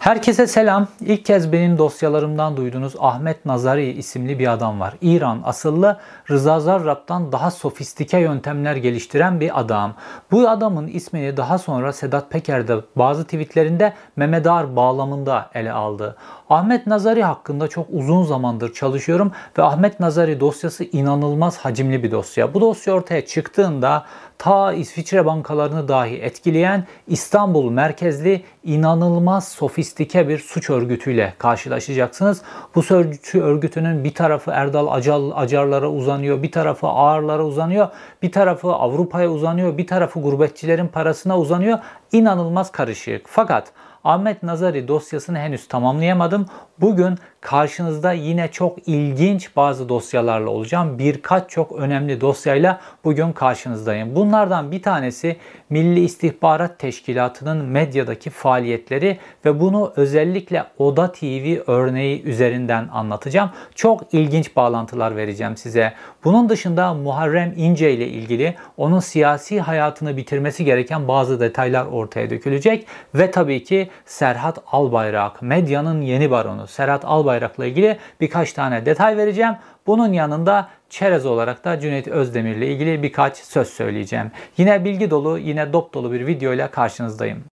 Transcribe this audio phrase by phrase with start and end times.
[0.00, 0.88] Herkese selam.
[1.00, 4.94] İlk kez benim dosyalarımdan duyduğunuz Ahmet Nazari isimli bir adam var.
[5.02, 9.94] İran asıllı Rıza Zarrab'dan daha sofistike yöntemler geliştiren bir adam.
[10.30, 16.16] Bu adamın ismini daha sonra Sedat Peker'de bazı tweetlerinde Mehmet Ağar bağlamında ele aldı.
[16.50, 22.54] Ahmet Nazari hakkında çok uzun zamandır çalışıyorum ve Ahmet Nazari dosyası inanılmaz hacimli bir dosya.
[22.54, 24.04] Bu dosya ortaya çıktığında
[24.38, 32.42] ta İsviçre bankalarını dahi etkileyen İstanbul merkezli inanılmaz sofistike bir suç örgütüyle karşılaşacaksınız.
[32.74, 37.88] Bu suç örgütünün bir tarafı Erdal Acal, Acarlara uzanıyor, bir tarafı Ağarlara uzanıyor,
[38.22, 41.78] bir tarafı Avrupa'ya uzanıyor, bir tarafı gurbetçilerin parasına uzanıyor.
[42.12, 43.26] İnanılmaz karışık.
[43.28, 43.72] Fakat
[44.04, 46.46] Ahmet Nazari dosyasını henüz tamamlayamadım.
[46.78, 50.98] Bugün karşınızda yine çok ilginç bazı dosyalarla olacağım.
[50.98, 54.14] Birkaç çok önemli dosyayla bugün karşınızdayım.
[54.14, 55.36] Bunlardan bir tanesi
[55.70, 63.50] Milli İstihbarat Teşkilatı'nın medyadaki faaliyetleri ve bunu özellikle Oda TV örneği üzerinden anlatacağım.
[63.74, 65.92] Çok ilginç bağlantılar vereceğim size.
[66.24, 72.86] Bunun dışında Muharrem İnce ile ilgili onun siyasi hayatını bitirmesi gereken bazı detaylar ortaya dökülecek
[73.14, 79.54] ve tabii ki Serhat Albayrak medyanın yeni baronu Serhat Albayrak'la ilgili birkaç tane detay vereceğim.
[79.86, 84.30] Bunun yanında çerez olarak da Cüneyt Özdemir ile ilgili birkaç söz söyleyeceğim.
[84.56, 87.49] Yine bilgi dolu, yine dop dolu bir video ile karşınızdayım.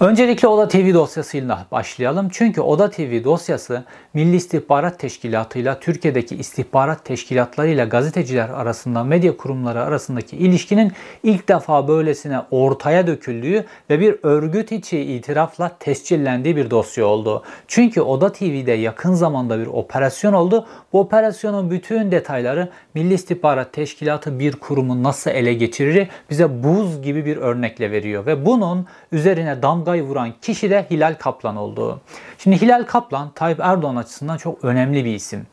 [0.00, 2.28] Öncelikle Oda TV dosyasıyla başlayalım.
[2.32, 9.36] Çünkü Oda TV dosyası Milli İstihbarat Teşkilatı ile Türkiye'deki istihbarat teşkilatları ile gazeteciler arasında, medya
[9.36, 16.70] kurumları arasındaki ilişkinin ilk defa böylesine ortaya döküldüğü ve bir örgüt içi itirafla tescillendiği bir
[16.70, 17.42] dosya oldu.
[17.68, 20.66] Çünkü Oda TV'de yakın zamanda bir operasyon oldu.
[20.92, 27.26] Bu operasyonun bütün detayları Milli İstihbarat Teşkilatı bir kurumu nasıl ele geçirir bize buz gibi
[27.26, 32.00] bir örnekle veriyor ve bunun üzerine damga damgayı vuran kişi de Hilal Kaplan oldu.
[32.38, 35.46] Şimdi Hilal Kaplan Tayyip Erdoğan açısından çok önemli bir isim.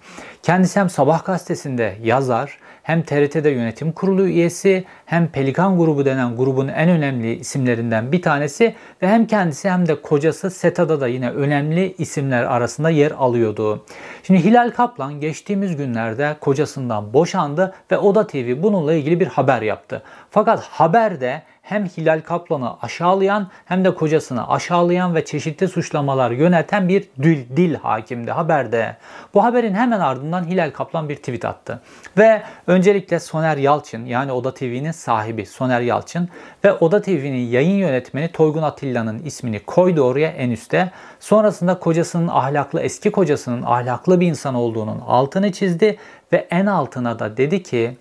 [0.43, 6.67] Kendisi hem Sabah gazetesinde yazar, hem TRT'de yönetim kurulu üyesi, hem Pelikan grubu denen grubun
[6.67, 11.95] en önemli isimlerinden bir tanesi ve hem kendisi hem de kocası SETA'da da yine önemli
[11.97, 13.85] isimler arasında yer alıyordu.
[14.23, 20.03] Şimdi Hilal Kaplan geçtiğimiz günlerde kocasından boşandı ve Oda TV bununla ilgili bir haber yaptı.
[20.29, 27.07] Fakat haberde hem Hilal Kaplan'ı aşağılayan hem de kocasını aşağılayan ve çeşitli suçlamalar yöneten bir
[27.23, 28.97] dil, dil hakimdi haberde.
[29.33, 31.81] Bu haberin hemen ardından Hilal Kaplan bir tweet attı.
[32.17, 36.29] Ve öncelikle Soner Yalçın yani Oda TV'nin sahibi Soner Yalçın
[36.63, 40.91] ve Oda TV'nin yayın yönetmeni Toygun Atilla'nın ismini koydu oraya en üste.
[41.19, 45.97] Sonrasında kocasının ahlaklı, eski kocasının ahlaklı bir insan olduğunun altını çizdi
[46.33, 47.97] ve en altına da dedi ki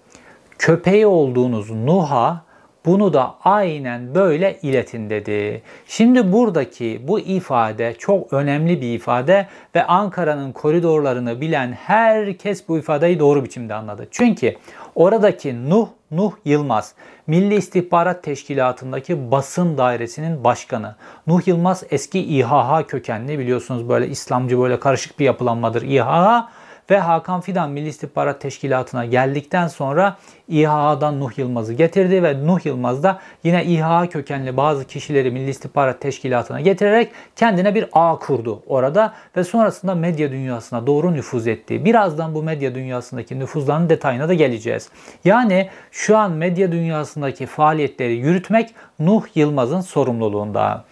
[0.59, 2.45] köpeği olduğunuz Nuh'a
[2.87, 5.63] bunu da aynen böyle iletin dedi.
[5.87, 13.19] Şimdi buradaki bu ifade çok önemli bir ifade ve Ankara'nın koridorlarını bilen herkes bu ifadeyi
[13.19, 14.09] doğru biçimde anladı.
[14.11, 14.57] Çünkü
[14.95, 16.95] oradaki Nuh, Nuh Yılmaz,
[17.27, 20.97] Milli İstihbarat Teşkilatı'ndaki basın dairesinin başkanı.
[21.27, 26.49] Nuh Yılmaz eski İHH kökenli biliyorsunuz böyle İslamcı böyle karışık bir yapılanmadır İHH
[26.91, 30.17] ve Hakan Fidan Milli İstihbarat Teşkilatı'na geldikten sonra
[30.49, 36.01] İHA'dan Nuh Yılmaz'ı getirdi ve Nuh Yılmaz da yine İHA kökenli bazı kişileri Milli İstihbarat
[36.01, 41.85] Teşkilatı'na getirerek kendine bir ağ kurdu orada ve sonrasında medya dünyasına doğru nüfuz etti.
[41.85, 44.89] Birazdan bu medya dünyasındaki nüfuzların detayına da geleceğiz.
[45.25, 50.85] Yani şu an medya dünyasındaki faaliyetleri yürütmek Nuh Yılmaz'ın sorumluluğunda.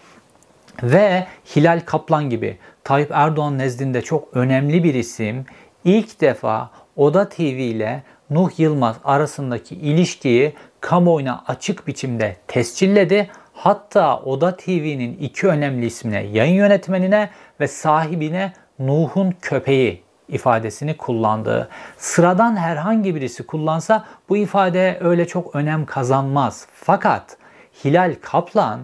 [0.83, 5.45] Ve Hilal Kaplan gibi Tayyip Erdoğan nezdinde çok önemli bir isim
[5.85, 13.29] ilk defa Oda TV ile Nuh Yılmaz arasındaki ilişkiyi kamuoyuna açık biçimde tescilledi.
[13.53, 17.29] Hatta Oda TV'nin iki önemli ismine, yayın yönetmenine
[17.59, 21.69] ve sahibine Nuh'un köpeği ifadesini kullandı.
[21.97, 26.67] Sıradan herhangi birisi kullansa bu ifade öyle çok önem kazanmaz.
[26.73, 27.37] Fakat
[27.83, 28.79] Hilal Kaplan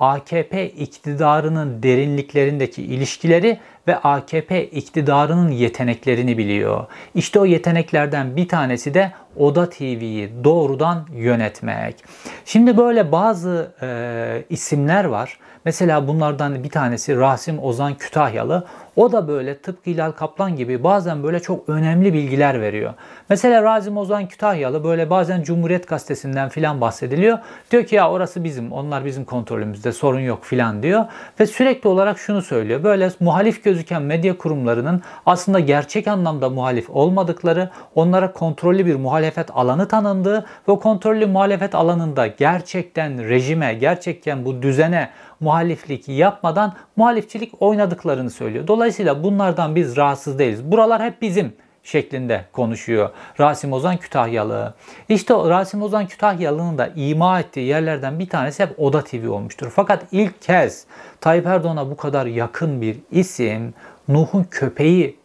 [0.00, 6.86] AKP iktidarının derinliklerindeki ilişkileri ve AKP iktidarının yeteneklerini biliyor.
[7.14, 12.04] İşte o yeteneklerden bir tanesi de Oda TV'yi doğrudan yönetmek.
[12.44, 15.38] Şimdi böyle bazı e, isimler var.
[15.64, 18.66] Mesela bunlardan bir tanesi Rasim Ozan Kütahyalı.
[18.96, 22.94] O da böyle tıpkı Hilal Kaplan gibi bazen böyle çok önemli bilgiler veriyor.
[23.28, 27.38] Mesela Razi Ozan Kütahyalı böyle bazen Cumhuriyet Gazetesi'nden filan bahsediliyor.
[27.70, 31.04] Diyor ki ya orası bizim, onlar bizim kontrolümüzde, sorun yok filan diyor.
[31.40, 32.84] Ve sürekli olarak şunu söylüyor.
[32.84, 39.88] Böyle muhalif gözüken medya kurumlarının aslında gerçek anlamda muhalif olmadıkları, onlara kontrollü bir muhalefet alanı
[39.88, 45.08] tanındığı ve o kontrollü muhalefet alanında gerçekten rejime, gerçekten bu düzene
[45.42, 48.66] muhaliflik yapmadan muhalifçilik oynadıklarını söylüyor.
[48.66, 50.64] Dolayısıyla bunlardan biz rahatsız değiliz.
[50.64, 51.52] Buralar hep bizim
[51.82, 53.10] şeklinde konuşuyor
[53.40, 54.74] Rasim Ozan Kütahyalı.
[55.08, 59.72] İşte Rasim Ozan Kütahyalı'nın da ima ettiği yerlerden bir tanesi hep Oda TV olmuştur.
[59.74, 60.84] Fakat ilk kez
[61.20, 63.74] Tayyip Erdoğan'a bu kadar yakın bir isim
[64.08, 65.16] Nuh'un köpeği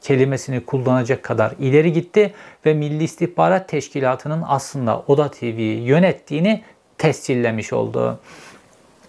[0.00, 2.34] kelimesini kullanacak kadar ileri gitti
[2.66, 6.62] ve Milli İstihbarat Teşkilatı'nın aslında Oda TV'yi yönettiğini
[6.98, 8.20] tescillemiş oldu.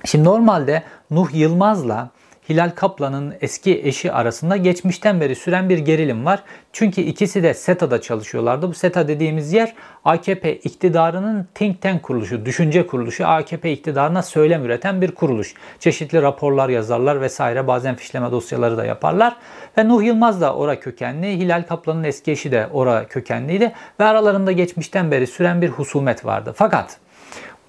[0.05, 2.09] Şimdi normalde Nuh Yılmaz'la
[2.49, 6.43] Hilal Kaplan'ın eski eşi arasında geçmişten beri süren bir gerilim var.
[6.73, 8.69] Çünkü ikisi de SETA'da çalışıyorlardı.
[8.69, 9.73] Bu SETA dediğimiz yer
[10.05, 15.53] AKP iktidarının think tank kuruluşu, düşünce kuruluşu, AKP iktidarına söylem üreten bir kuruluş.
[15.79, 19.35] Çeşitli raporlar yazarlar vesaire bazen fişleme dosyaları da yaparlar.
[19.77, 24.51] Ve Nuh Yılmaz da ora kökenli, Hilal Kaplan'ın eski eşi de ora kökenliydi ve aralarında
[24.51, 26.53] geçmişten beri süren bir husumet vardı.
[26.55, 26.97] Fakat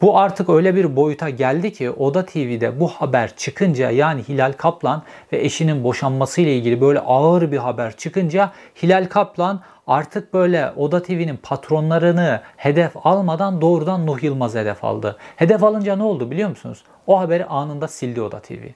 [0.03, 5.03] bu artık öyle bir boyuta geldi ki Oda TV'de bu haber çıkınca yani Hilal Kaplan
[5.33, 8.53] ve eşinin boşanması ile ilgili böyle ağır bir haber çıkınca
[8.83, 15.17] Hilal Kaplan artık böyle Oda TV'nin patronlarını hedef almadan doğrudan Nuh Yılmaz hedef aldı.
[15.37, 16.85] Hedef alınca ne oldu biliyor musunuz?
[17.07, 18.67] O haberi anında sildi Oda TV.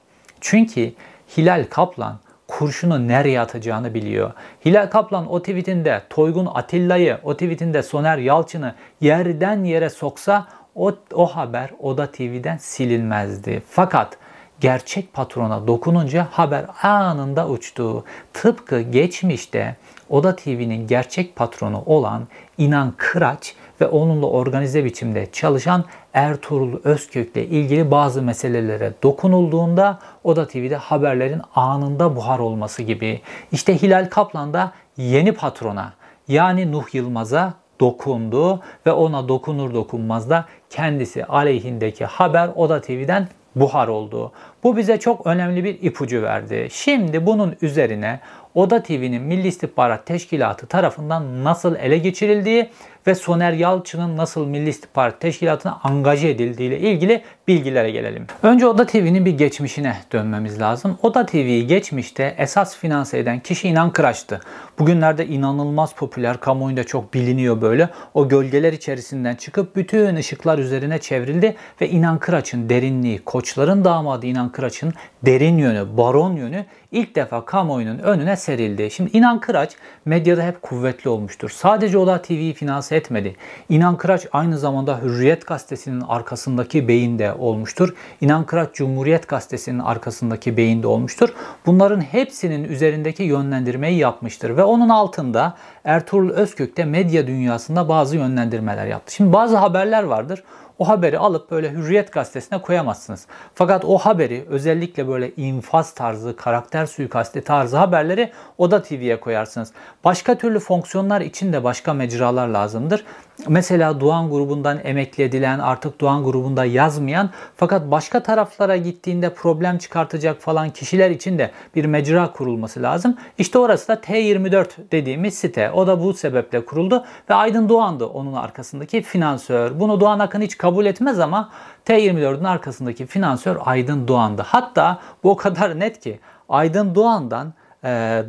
[0.41, 0.93] Çünkü
[1.37, 4.33] Hilal Kaplan kurşunu nereye atacağını biliyor.
[4.65, 11.27] Hilal Kaplan o tweetinde Toygun Atilla'yı, o tweetinde Soner Yalçın'ı yerden yere soksa o, o
[11.27, 13.63] haber Oda TV'den silinmezdi.
[13.71, 14.17] Fakat
[14.61, 18.05] gerçek patrona dokununca haber anında uçtu.
[18.33, 19.77] Tıpkı geçmişte
[20.11, 22.29] Oda TV'nin gerçek patronu olan
[22.59, 25.85] İnan Kıraç ve onunla organize biçimde çalışan
[26.15, 33.21] Ertuğrul Özkök'le ilgili bazı meselelere dokunulduğunda Oda TV'de haberlerin anında buhar olması gibi.
[33.53, 35.93] İşte Hilal Kaplan da yeni patrona
[36.29, 43.89] yani Nuh Yılmaz'a dokundu ve ona dokunur dokunmaz da kendisi aleyhindeki haber Oda TV'den buhar
[43.89, 44.33] oldu.
[44.65, 46.69] Bu bize çok önemli bir ipucu verdi.
[46.73, 48.21] Şimdi bunun üzerine
[48.55, 52.71] Oda TV'nin Milli İstihbarat Teşkilatı tarafından nasıl ele geçirildiği
[53.07, 58.27] ve Soner Yalçın'ın nasıl Milli İstihbarat Teşkilatı'na angaje edildiği ile ilgili bilgilere gelelim.
[58.43, 60.99] Önce Oda TV'nin bir geçmişine dönmemiz lazım.
[61.03, 64.41] Oda TV'yi geçmişte esas finanse eden kişi İnan Kıraç'tı.
[64.79, 67.89] Bugünlerde inanılmaz popüler, kamuoyunda çok biliniyor böyle.
[68.15, 74.49] O gölgeler içerisinden çıkıp bütün ışıklar üzerine çevrildi ve İnan Kıraç'ın derinliği, koçların damadı İnan
[74.53, 78.91] Kıraç'ın derin yönü, baron yönü ilk defa kamuoyunun önüne serildi.
[78.91, 79.73] Şimdi İnan Kıraç
[80.05, 81.51] medyada hep kuvvetli olmuştur.
[81.51, 83.37] Sadece Oda TV'yi finanse etmedi.
[83.69, 87.95] İnan Kıraç aynı zamanda Hürriyet Gazetesi'nin arkasındaki beyinde olmuştur.
[88.21, 91.29] İnan Kıraç Cumhuriyet Gazetesi'nin arkasındaki beyinde olmuştur.
[91.67, 98.87] Bunların hepsinin üzerindeki yönlendirmeyi yapmıştır ve onun altında Ertuğrul Özkök de medya dünyasında bazı yönlendirmeler
[98.87, 99.15] yaptı.
[99.15, 100.43] Şimdi bazı haberler vardır
[100.79, 103.27] o haberi alıp böyle Hürriyet gazetesine koyamazsınız.
[103.55, 109.73] Fakat o haberi özellikle böyle infaz tarzı, karakter suikasti tarzı haberleri Oda TV'ye koyarsınız.
[110.05, 113.05] Başka türlü fonksiyonlar için de başka mecralar lazımdır.
[113.49, 120.41] Mesela Doğan grubundan emekli edilen, artık Doğan grubunda yazmayan fakat başka taraflara gittiğinde problem çıkartacak
[120.41, 123.17] falan kişiler için de bir mecra kurulması lazım.
[123.39, 125.71] İşte orası da T24 dediğimiz site.
[125.71, 129.81] O da bu sebeple kuruldu ve Aydın Doğan'dı onun arkasındaki finansör.
[129.81, 131.51] Bunu Doğan Akın hiç kabul etmez ama
[131.87, 134.43] T24'ün arkasındaki finansör Aydın Doğan'dı.
[134.47, 137.55] Hatta bu o kadar net ki Aydın Doğan'dan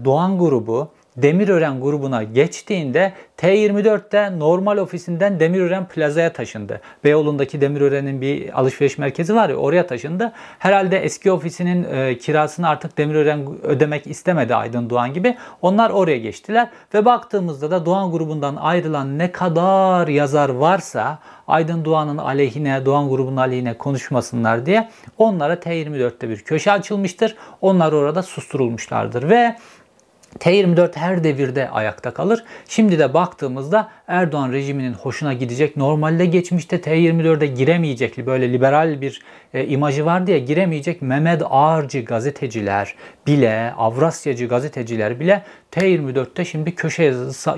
[0.06, 6.82] Doğan grubu Demirören grubuna geçtiğinde T24'te normal ofisinden Demirören Plaza'ya taşındı.
[7.04, 10.32] Beyoğlu'ndaki Demirören'in bir alışveriş merkezi var ya oraya taşındı.
[10.60, 15.38] Herhalde eski ofisinin e, kirasını artık Demirören ödemek istemedi Aydın Doğan gibi.
[15.62, 22.18] Onlar oraya geçtiler ve baktığımızda da Doğan grubundan ayrılan ne kadar yazar varsa Aydın Doğan'ın
[22.18, 27.36] aleyhine, Doğan grubunun aleyhine konuşmasınlar diye onlara T24'te bir köşe açılmıştır.
[27.62, 29.56] Onlar orada susturulmuşlardır ve
[30.40, 32.44] T24 her devirde ayakta kalır.
[32.68, 35.78] Şimdi de baktığımızda Erdoğan rejiminin hoşuna gidecek.
[35.78, 39.22] Normalde geçmişte T24'e giremeyecek böyle liberal bir
[39.54, 42.96] e, imajı vardı ya giremeyecek Mehmet Ağarcı gazeteciler
[43.28, 47.14] bile, Avrasyacı gazeteciler bile T24'te şimdi köşe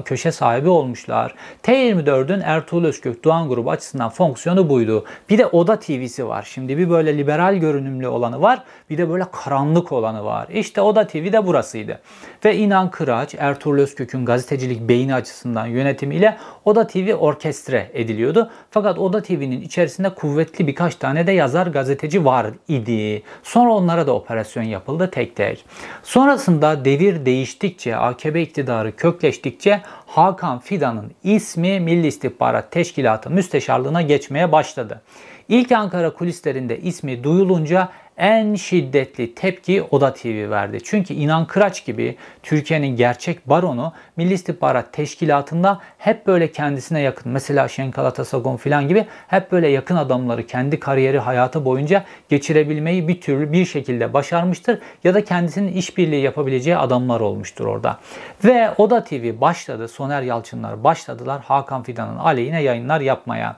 [0.05, 1.35] köşe sahibi olmuşlar.
[1.63, 5.05] T24'ün Ertuğrul Özkök Doğan grubu açısından fonksiyonu buydu.
[5.29, 6.47] Bir de Oda TV'si var.
[6.53, 8.63] Şimdi bir böyle liberal görünümlü olanı var.
[8.89, 10.47] Bir de böyle karanlık olanı var.
[10.53, 11.99] İşte Oda TV de burasıydı.
[12.45, 18.51] Ve İnan Kıraç, Ertuğrul Özkök'ün gazetecilik beyni açısından yönetimiyle Oda TV orkestre ediliyordu.
[18.71, 23.23] Fakat Oda TV'nin içerisinde kuvvetli birkaç tane de yazar gazeteci var idi.
[23.43, 25.65] Sonra onlara da operasyon yapıldı tek tek.
[26.03, 35.01] Sonrasında devir değiştikçe, AKP iktidarı kökleştikçe Hakan Fidan'ın ismi Milli İstihbarat Teşkilatı Müsteşarlığına geçmeye başladı.
[35.49, 40.77] İlk Ankara kulislerinde ismi duyulunca en şiddetli tepki Oda TV verdi.
[40.83, 47.67] Çünkü İnan Kıraç gibi Türkiye'nin gerçek baronu Milli İstihbarat Teşkilatı'nda hep böyle kendisine yakın mesela
[47.67, 53.51] Şenkal Atasagon falan gibi hep böyle yakın adamları kendi kariyeri hayatı boyunca geçirebilmeyi bir türlü
[53.51, 57.99] bir şekilde başarmıştır ya da kendisinin işbirliği yapabileceği adamlar olmuştur orada.
[58.45, 59.87] Ve Oda TV başladı.
[59.87, 63.55] Soner Yalçınlar başladılar Hakan Fidan'ın aleyhine yayınlar yapmaya.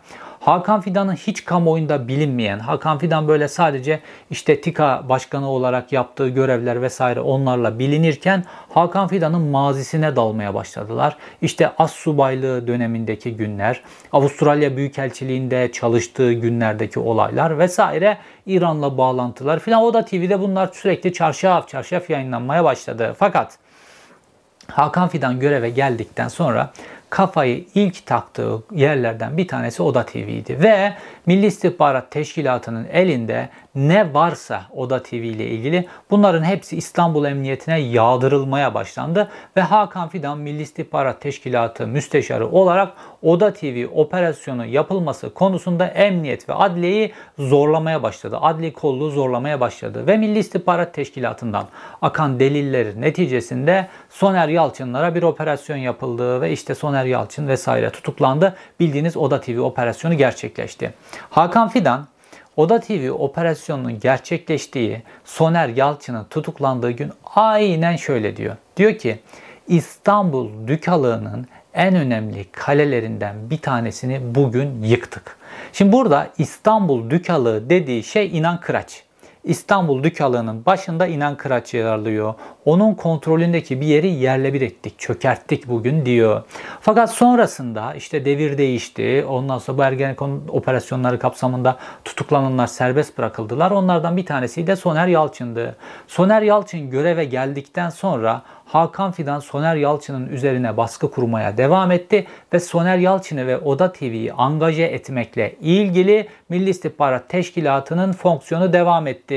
[0.47, 3.99] Hakan Fidan'ın hiç kamuoyunda bilinmeyen, Hakan Fidan böyle sadece
[4.31, 11.17] işte TİKA başkanı olarak yaptığı görevler vesaire onlarla bilinirken Hakan Fidan'ın mazisine dalmaya başladılar.
[11.41, 19.81] İşte as subaylığı dönemindeki günler, Avustralya Büyükelçiliğinde çalıştığı günlerdeki olaylar vesaire İran'la bağlantılar filan.
[19.81, 23.15] O da TV'de bunlar sürekli çarşaf çarşaf yayınlanmaya başladı.
[23.19, 23.57] Fakat
[24.71, 26.71] Hakan Fidan göreve geldikten sonra
[27.09, 30.63] kafayı ilk taktığı yerlerden bir tanesi Oda TV'ydi.
[30.63, 30.93] Ve
[31.25, 38.73] Milli İstihbarat Teşkilatı'nın elinde ne varsa Oda TV ile ilgili bunların hepsi İstanbul Emniyetine yağdırılmaya
[38.73, 46.49] başlandı ve Hakan Fidan Milli İstihbarat Teşkilatı müsteşarı olarak Oda TV operasyonu yapılması konusunda emniyet
[46.49, 48.37] ve adliyeyi zorlamaya başladı.
[48.41, 51.65] Adli kolluğu zorlamaya başladı ve Milli İstihbarat Teşkilatı'ndan
[52.01, 58.55] akan deliller neticesinde Soner Yalçınlara bir operasyon yapıldı ve işte Soner Yalçın vesaire tutuklandı.
[58.79, 60.93] Bildiğiniz Oda TV operasyonu gerçekleşti.
[61.29, 62.07] Hakan Fidan
[62.57, 68.55] Oda TV operasyonunun gerçekleştiği Soner Yalçın'ın tutuklandığı gün aynen şöyle diyor.
[68.77, 69.19] Diyor ki
[69.67, 75.37] İstanbul Dükalığı'nın en önemli kalelerinden bir tanesini bugün yıktık.
[75.73, 79.03] Şimdi burada İstanbul Dükalığı dediği şey İnan Kıraç.
[79.47, 82.33] İstanbul Dükalığı'nın başında İnan Kıraç yer alıyor.
[82.65, 86.43] Onun kontrolündeki bir yeri yerle bir ettik, çökerttik bugün diyor.
[86.81, 89.25] Fakat sonrasında işte devir değişti.
[89.29, 93.71] Ondan sonra bu Ergenekon operasyonları kapsamında tutuklananlar serbest bırakıldılar.
[93.71, 95.75] Onlardan bir tanesi de Soner Yalçın'dı.
[96.07, 102.59] Soner Yalçın göreve geldikten sonra Hakan Fidan Soner Yalçın'ın üzerine baskı kurmaya devam etti ve
[102.59, 109.36] Soner Yalçın'ı ve Oda TV'yi angaje etmekle ilgili Milli İstihbarat Teşkilatı'nın fonksiyonu devam etti.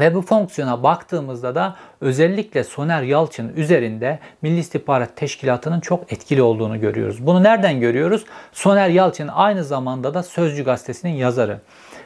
[0.00, 6.80] Ve bu fonksiyona baktığımızda da özellikle Soner Yalçın üzerinde Milli İstihbarat Teşkilatı'nın çok etkili olduğunu
[6.80, 7.26] görüyoruz.
[7.26, 8.24] Bunu nereden görüyoruz?
[8.52, 11.60] Soner Yalçın aynı zamanda da Sözcü Gazetesi'nin yazarı.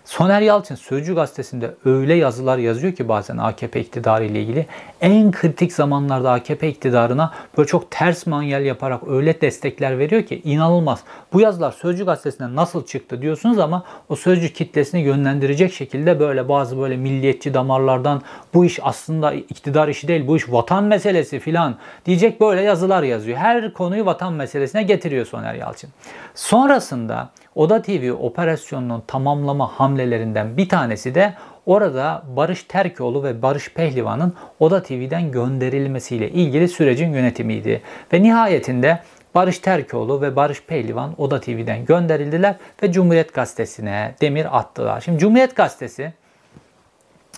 [0.06, 4.66] Soner Yalçın Sözcü gazetesinde öyle yazılar yazıyor ki bazen AKP iktidarı ile ilgili.
[5.00, 11.00] En kritik zamanlarda AKP iktidarına böyle çok ters manyel yaparak öyle destekler veriyor ki inanılmaz.
[11.32, 16.78] Bu yazılar Sözcü gazetesinde nasıl çıktı diyorsunuz ama o Sözcü kitlesini yönlendirecek şekilde böyle bazı
[16.78, 18.22] böyle milliyetçi damarlardan
[18.54, 21.74] bu iş aslında iktidar işi değil bu iş vatan meselesi filan
[22.06, 23.38] diyecek böyle yazılar yazıyor.
[23.38, 25.90] Her konuyu vatan meselesine getiriyor Soner Yalçın.
[26.34, 31.34] Sonrasında Oda TV operasyonunun tamamlama hamlelerinden bir tanesi de
[31.66, 37.82] orada Barış Terkoğlu ve Barış Pehlivan'ın Oda TV'den gönderilmesiyle ilgili sürecin yönetimiydi.
[38.12, 39.00] Ve nihayetinde
[39.34, 45.00] Barış Terkoğlu ve Barış Pehlivan Oda TV'den gönderildiler ve Cumhuriyet Gazetesi'ne demir attılar.
[45.00, 46.12] Şimdi Cumhuriyet Gazetesi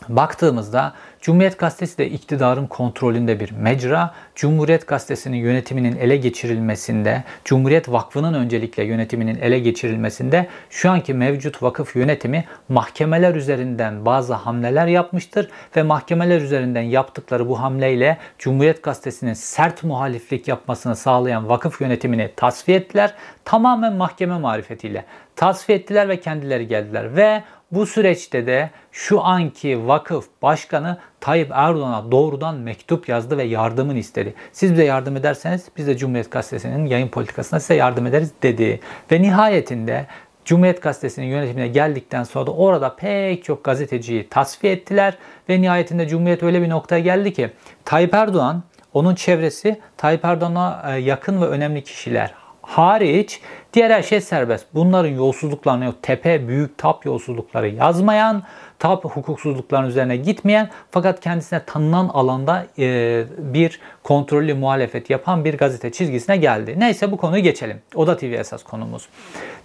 [0.09, 4.15] baktığımızda Cumhuriyet Gazetesi de iktidarın kontrolünde bir mecra.
[4.35, 11.97] Cumhuriyet Gazetesi'nin yönetiminin ele geçirilmesinde, Cumhuriyet Vakfı'nın öncelikle yönetiminin ele geçirilmesinde şu anki mevcut vakıf
[11.97, 19.85] yönetimi mahkemeler üzerinden bazı hamleler yapmıştır ve mahkemeler üzerinden yaptıkları bu hamleyle Cumhuriyet Gazetesi'nin sert
[19.85, 23.15] muhaliflik yapmasını sağlayan vakıf yönetimini tasfiye ettiler.
[23.45, 25.05] Tamamen mahkeme marifetiyle
[25.37, 32.13] tasfiye ettiler ve kendileri geldiler ve bu süreçte de şu anki vakıf başkanı Tayyip Erdoğan'a
[32.13, 34.35] doğrudan mektup yazdı ve yardımını istedi.
[34.53, 38.81] Siz bize yardım ederseniz biz de Cumhuriyet Gazetesi'nin yayın politikasına size yardım ederiz dedi.
[39.13, 40.07] Ve nihayetinde
[40.45, 46.43] Cumhuriyet Gazetesi'nin yönetimine geldikten sonra da orada pek çok gazeteciyi tasfiye ettiler ve nihayetinde Cumhuriyet
[46.43, 47.51] öyle bir noktaya geldi ki
[47.85, 48.63] Tayyip Erdoğan
[48.95, 52.35] onun çevresi Tayyip Erdoğan'a e, yakın ve önemli kişiler
[52.69, 53.41] hariç
[53.73, 54.67] diğer her şey serbest.
[54.75, 58.43] Bunların yolsuzluklarını tepe, büyük tap yolsuzlukları yazmayan,
[58.78, 65.92] tap hukuksuzlukların üzerine gitmeyen fakat kendisine tanınan alanda e, bir kontrollü muhalefet yapan bir gazete
[65.92, 66.75] çizgisine geldi.
[66.78, 67.80] Neyse bu konuyu geçelim.
[67.94, 69.08] Oda TV esas konumuz.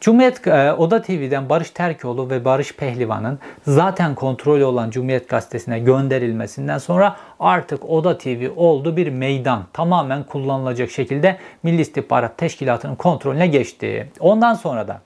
[0.01, 6.77] Cumhuriyet e, Oda TV'den Barış Terkoğlu ve Barış Pehlivan'ın zaten kontrolü olan Cumhuriyet Gazetesi'ne gönderilmesinden
[6.77, 9.63] sonra artık Oda TV oldu bir meydan.
[9.73, 14.11] Tamamen kullanılacak şekilde Milli İstihbarat Teşkilatı'nın kontrolüne geçti.
[14.19, 15.01] Ondan sonra da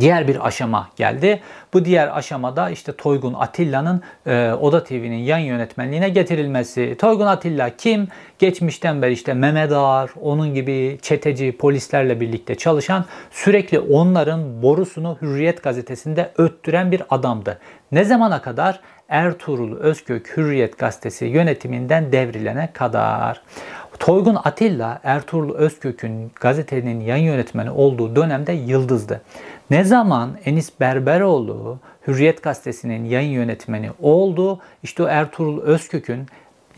[0.00, 1.40] diğer bir aşama geldi.
[1.72, 6.96] Bu diğer aşamada işte Toygun Atilla'nın e, Oda TV'nin yan yönetmenliğine getirilmesi.
[6.98, 8.08] Toygun Atilla kim?
[8.38, 15.62] Geçmişten beri işte Mehmet Ağar, onun gibi çeteci polislerle birlikte çalışan, sürekli onların borusunu Hürriyet
[15.62, 17.58] gazetesinde öttüren bir adamdı.
[17.92, 18.80] Ne zamana kadar?
[19.08, 23.42] Ertuğrul Özkök Hürriyet gazetesi yönetiminden devrilene kadar.
[23.98, 29.20] Toygun Atilla Ertuğrul Özkök'ün gazetenin yan yönetmeni olduğu dönemde yıldızdı.
[29.70, 36.26] Ne zaman Enis Berberoğlu Hürriyet Gazetesi'nin yayın yönetmeni oldu, işte o Ertuğrul Özkök'ün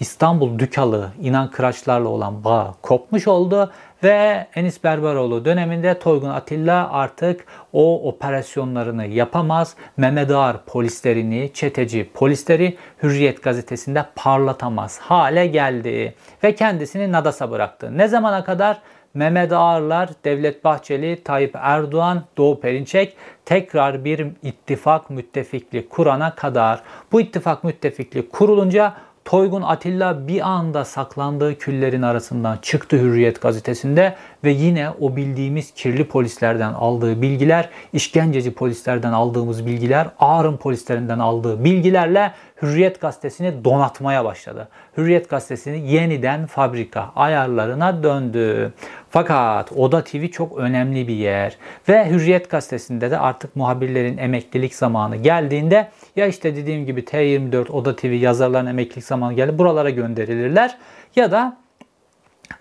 [0.00, 7.44] İstanbul Dükalı İnan Kıraçlarla olan bağ kopmuş oldu ve Enis Berberoğlu döneminde Toygun Atilla artık
[7.72, 9.74] o operasyonlarını yapamaz.
[9.96, 16.14] Mehmet Ağar polislerini, çeteci polisleri Hürriyet gazetesinde parlatamaz hale geldi
[16.44, 17.98] ve kendisini Nadas'a bıraktı.
[17.98, 18.80] Ne zamana kadar?
[19.14, 27.20] Mehmet Ağarlar, Devlet Bahçeli, Tayyip Erdoğan, Doğu Perinçek tekrar bir ittifak müttefiklik kurana kadar bu
[27.20, 28.94] ittifak müttefiklik kurulunca
[29.28, 36.08] Toygun Atilla bir anda saklandığı küllerin arasından çıktı Hürriyet gazetesinde ve yine o bildiğimiz kirli
[36.08, 42.32] polislerden aldığı bilgiler, işkenceci polislerden aldığımız bilgiler, ağrım polislerinden aldığı bilgilerle
[42.62, 44.68] Hürriyet gazetesini donatmaya başladı.
[44.96, 48.72] Hürriyet gazetesini yeniden fabrika ayarlarına döndü.
[49.10, 51.56] Fakat Oda TV çok önemli bir yer
[51.88, 57.96] ve Hürriyet gazetesinde de artık muhabirlerin emeklilik zamanı geldiğinde ya işte dediğim gibi T24 Oda
[57.96, 60.78] TV yazarların emeklilik zamanı geldi buralara gönderilirler
[61.16, 61.56] ya da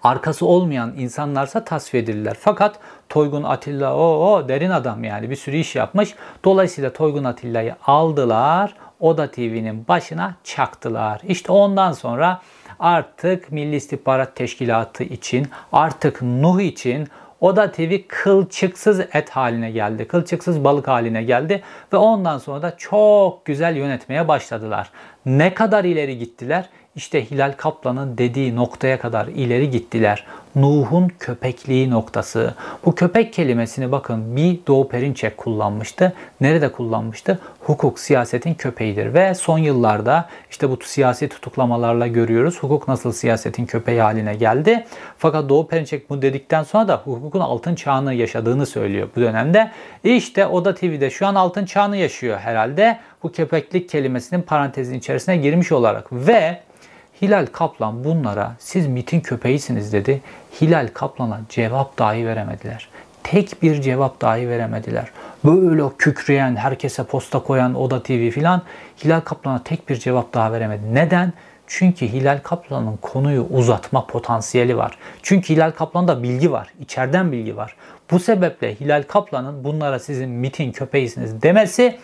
[0.04, 2.38] arkası olmayan insanlarsa tasfiye edilirler.
[2.40, 6.16] Fakat Toygun Atilla o, o derin adam yani bir sürü iş yapmış.
[6.46, 8.74] Dolayısıyla Toygun Atilla'yı aldılar.
[9.00, 11.22] Oda TV'nin başına çaktılar.
[11.28, 12.42] İşte ondan sonra
[12.80, 17.08] artık Milli İstihbarat Teşkilatı için, artık Nuh için
[17.42, 20.08] Oda TV kılçıksız et haline geldi.
[20.08, 21.64] Kılçıksız balık haline geldi
[21.94, 24.92] ve ondan sonra da çok güzel yönetmeye başladılar.
[25.26, 26.70] Ne kadar ileri gittiler?
[26.98, 30.26] İşte Hilal Kaplan'ın dediği noktaya kadar ileri gittiler.
[30.56, 32.54] Nuh'un köpekliği noktası.
[32.86, 36.14] Bu köpek kelimesini bakın bir Doğu Perinçek kullanmıştı.
[36.42, 37.40] Nerede kullanmıştı?
[37.60, 42.64] Hukuk siyasetin köpeğidir ve son yıllarda işte bu siyasi tutuklamalarla görüyoruz.
[42.64, 44.86] Hukuk nasıl siyasetin köpeği haline geldi.
[45.18, 49.72] Fakat Doğu Perinçek bu dedikten sonra da hukukun altın çağını yaşadığını söylüyor bu dönemde.
[50.04, 53.00] İşte Oda TV'de şu an altın çağını yaşıyor herhalde.
[53.24, 56.67] Bu köpeklik kelimesinin parantezin içerisine girmiş olarak ve
[57.22, 60.22] Hilal Kaplan bunlara siz MIT'in köpeğisiniz dedi.
[60.62, 62.90] Hilal Kaplan'a cevap dahi veremediler.
[63.24, 65.12] Tek bir cevap dahi veremediler.
[65.46, 68.62] Böyle kükreyen, herkese posta koyan Oda TV filan
[69.04, 70.94] Hilal Kaplan'a tek bir cevap daha veremedi.
[70.94, 71.34] Neden?
[71.68, 74.98] Çünkü Hilal Kaplan'ın konuyu uzatma potansiyeli var.
[75.24, 76.74] Çünkü Hilal Kaplan'da bilgi var.
[76.80, 77.76] içeriden bilgi var.
[78.12, 82.00] Bu sebeple Hilal Kaplan'ın bunlara sizin MIT'in köpeğisiniz demesi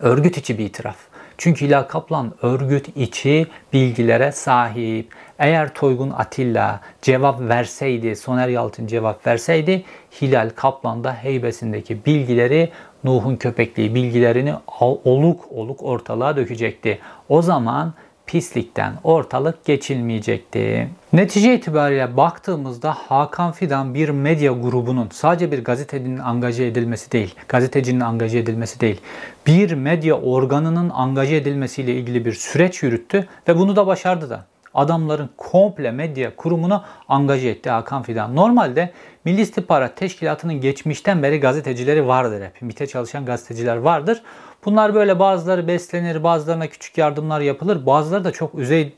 [0.00, 0.96] örgüt içi bir itiraf.
[1.38, 5.12] Çünkü Hilal Kaplan örgüt içi bilgilere sahip.
[5.38, 9.84] Eğer Toygun Atilla cevap verseydi, Soner Yalçın cevap verseydi
[10.20, 12.70] Hilal Kaplan da heybesindeki bilgileri
[13.04, 16.98] Nuh'un köpekliği bilgilerini oluk oluk ortalığa dökecekti.
[17.28, 17.94] O zaman
[18.26, 20.88] pislikten ortalık geçilmeyecekti.
[21.12, 28.00] Netice itibariyle baktığımızda Hakan Fidan bir medya grubunun sadece bir gazetecinin angaje edilmesi değil, gazetecinin
[28.00, 29.00] angaje edilmesi değil,
[29.46, 34.44] bir medya organının angaje edilmesiyle ilgili bir süreç yürüttü ve bunu da başardı da
[34.76, 38.36] adamların komple medya kurumunu angaje etti Hakan Fidan.
[38.36, 38.92] Normalde
[39.24, 42.62] Milli İstihbarat Teşkilatı'nın geçmişten beri gazetecileri vardır hep.
[42.62, 44.22] MİT'e çalışan gazeteciler vardır.
[44.66, 47.86] Bunlar böyle bazıları beslenir, bazılarına küçük yardımlar yapılır.
[47.86, 48.50] Bazıları da çok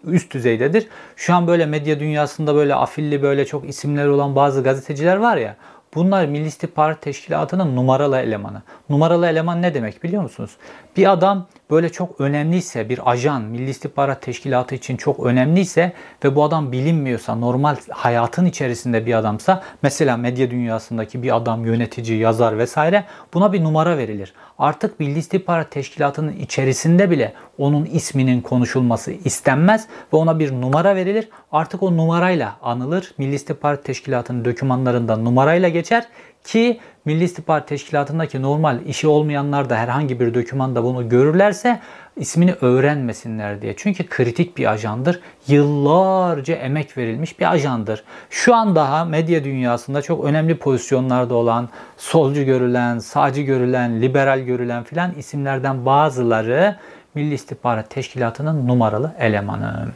[0.04, 0.86] üst düzeydedir.
[1.16, 5.56] Şu an böyle medya dünyasında böyle afilli böyle çok isimleri olan bazı gazeteciler var ya.
[5.94, 8.62] Bunlar Milli İstihbarat Teşkilatı'nın numaralı elemanı.
[8.88, 10.50] Numaralı eleman ne demek biliyor musunuz?
[10.98, 15.92] Bir adam böyle çok önemliyse, bir ajan Milli İstihbarat Teşkilatı için çok önemliyse
[16.24, 22.18] ve bu adam bilinmiyorsa, normal hayatın içerisinde bir adamsa, mesela medya dünyasındaki bir adam, yönetici,
[22.18, 24.34] yazar vesaire buna bir numara verilir.
[24.58, 31.28] Artık Milli İstihbarat Teşkilatı'nın içerisinde bile onun isminin konuşulması istenmez ve ona bir numara verilir.
[31.52, 33.14] artık o numarayla anılır.
[33.18, 36.04] Milli İstihbarat Teşkilatı'nın dokümanlarında numarayla geçer
[36.48, 41.80] ki Milli İstihbarat Teşkilatı'ndaki normal işi olmayanlar da herhangi bir dokümanda bunu görürlerse
[42.16, 43.74] ismini öğrenmesinler diye.
[43.76, 45.20] Çünkü kritik bir ajandır.
[45.48, 48.04] Yıllarca emek verilmiş bir ajandır.
[48.30, 54.84] Şu an daha medya dünyasında çok önemli pozisyonlarda olan, solcu görülen, sağcı görülen, liberal görülen
[54.84, 56.76] filan isimlerden bazıları
[57.14, 59.88] Milli İstihbarat Teşkilatı'nın numaralı elemanı.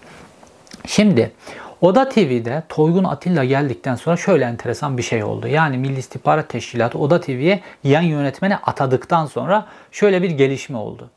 [0.87, 1.33] Şimdi
[1.83, 5.49] Oda TV'de Toygun Atilla geldikten sonra şöyle enteresan bir şey oldu.
[5.49, 11.11] Yani Milli İstihbarat Teşkilatı Oda TV'ye yan yönetmeni atadıktan sonra şöyle bir gelişme oldu.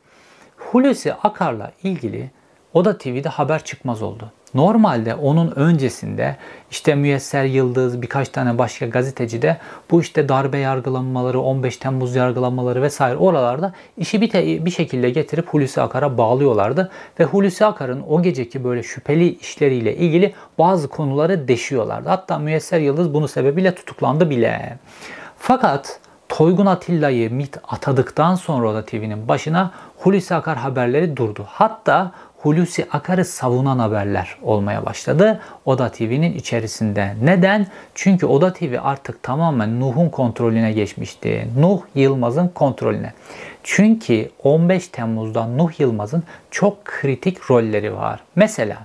[0.56, 2.30] Hulusi Akar'la ilgili
[2.76, 4.30] Oda TV'de haber çıkmaz oldu.
[4.54, 6.36] Normalde onun öncesinde
[6.70, 9.56] işte Müyesser Yıldız, birkaç tane başka gazeteci de
[9.90, 15.48] bu işte darbe yargılanmaları, 15 Temmuz yargılanmaları vesaire oralarda işi bir, te- bir şekilde getirip
[15.48, 16.90] Hulusi Akar'a bağlıyorlardı.
[17.20, 22.08] Ve Hulusi Akar'ın o geceki böyle şüpheli işleriyle ilgili bazı konuları deşiyorlardı.
[22.08, 24.78] Hatta Müyesser Yıldız bunu sebebiyle tutuklandı bile.
[25.38, 31.44] Fakat Toygun Atilla'yı MIT atadıktan sonra da TV'nin başına Hulusi Akar haberleri durdu.
[31.48, 37.14] Hatta Hulusi Akar'ı savunan haberler olmaya başladı Oda TV'nin içerisinde.
[37.22, 37.66] Neden?
[37.94, 41.48] Çünkü Oda TV artık tamamen Nuh'un kontrolüne geçmişti.
[41.58, 43.12] Nuh Yılmaz'ın kontrolüne.
[43.62, 48.20] Çünkü 15 Temmuz'da Nuh Yılmaz'ın çok kritik rolleri var.
[48.36, 48.76] Mesela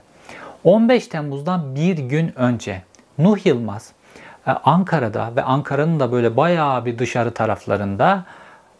[0.63, 2.81] 15 Temmuz'dan bir gün önce
[3.17, 3.91] Nuh Yılmaz
[4.47, 8.25] e, Ankara'da ve Ankara'nın da böyle bayağı bir dışarı taraflarında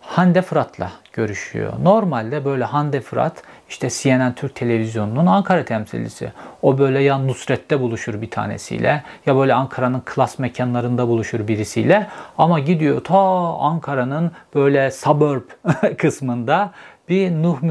[0.02, 1.74] Hande Fırat'la görüşüyor.
[1.84, 6.32] Normalde böyle Hande Fırat işte CNN Türk Televizyonu'nun Ankara temsilcisi.
[6.62, 12.08] O böyle ya Nusret'te buluşur bir tanesiyle ya böyle Ankara'nın klas mekanlarında buluşur birisiyle.
[12.38, 13.18] Ama gidiyor ta
[13.58, 15.42] Ankara'nın böyle suburb
[15.98, 16.72] kısmında
[17.10, 17.64] bir Nuh,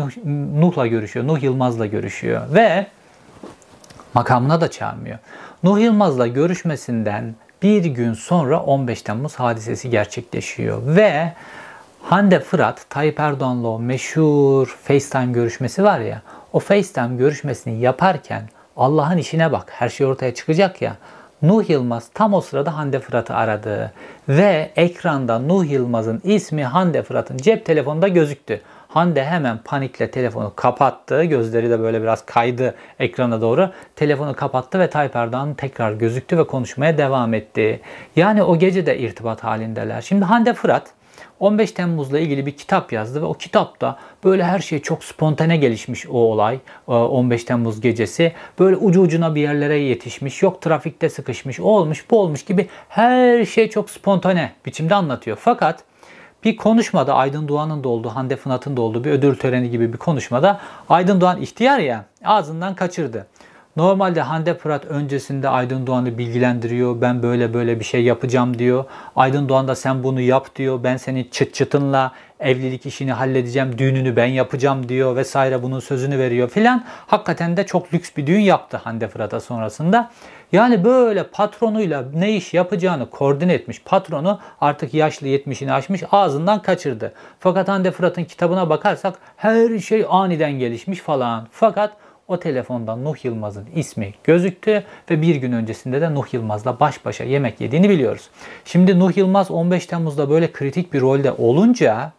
[0.60, 1.26] Nuh'la görüşüyor.
[1.26, 2.86] Nuh Yılmaz'la görüşüyor ve
[4.14, 5.18] makamına da çağırmıyor.
[5.62, 11.32] Nuh Yılmaz'la görüşmesinden bir gün sonra 15 Temmuz hadisesi gerçekleşiyor ve
[12.02, 18.42] Hande Fırat, Tayyip Erdoğan'la o meşhur FaceTime görüşmesi var ya, o FaceTime görüşmesini yaparken
[18.76, 20.96] Allah'ın işine bak, her şey ortaya çıkacak ya.
[21.42, 23.92] Nuh Yılmaz tam o sırada Hande Fırat'ı aradı
[24.28, 28.60] ve ekranda Nuh Yılmaz'ın ismi Hande Fırat'ın cep telefonunda gözüktü.
[28.88, 31.24] Hande hemen panikle telefonu kapattı.
[31.24, 33.70] Gözleri de böyle biraz kaydı ekrana doğru.
[33.96, 37.80] Telefonu kapattı ve Tayyip Erdoğan tekrar gözüktü ve konuşmaya devam etti.
[38.16, 40.00] Yani o gece de irtibat halindeler.
[40.00, 40.82] Şimdi Hande Fırat
[41.40, 46.07] 15 Temmuz'la ilgili bir kitap yazdı ve o kitapta böyle her şey çok spontane gelişmiş
[46.07, 48.33] o olay 15 Temmuz gecesi.
[48.59, 53.44] Böyle ucu ucuna bir yerlere yetişmiş, yok trafikte sıkışmış, o olmuş bu olmuş gibi her
[53.44, 55.38] şey çok spontane biçimde anlatıyor.
[55.40, 55.85] Fakat
[56.44, 59.98] bir konuşmada Aydın Doğan'ın da olduğu, Hande Fınat'ın da olduğu bir ödül töreni gibi bir
[59.98, 63.26] konuşmada Aydın Doğan ihtiyar ya ağzından kaçırdı.
[63.81, 67.01] Normalde Hande Fırat öncesinde Aydın Doğan'ı bilgilendiriyor.
[67.01, 68.85] Ben böyle böyle bir şey yapacağım diyor.
[69.16, 70.85] Aydın Doğan da sen bunu yap diyor.
[70.85, 73.79] Ben senin çıt çıtınla evlilik işini halledeceğim.
[73.79, 76.85] Düğününü ben yapacağım diyor vesaire bunun sözünü veriyor filan.
[77.07, 80.11] Hakikaten de çok lüks bir düğün yaptı Hande Fırat'a sonrasında.
[80.53, 83.83] Yani böyle patronuyla ne iş yapacağını koordine etmiş.
[83.85, 87.12] Patronu artık yaşlı 70'ini aşmış ağzından kaçırdı.
[87.38, 91.49] Fakat Hande Fırat'ın kitabına bakarsak her şey aniden gelişmiş falan.
[91.51, 91.93] Fakat
[92.31, 97.25] o telefonda Nuh Yılmaz'ın ismi gözüktü ve bir gün öncesinde de Nuh Yılmaz'la baş başa
[97.25, 98.29] yemek yediğini biliyoruz.
[98.64, 102.12] Şimdi Nuh Yılmaz 15 Temmuz'da böyle kritik bir rolde olunca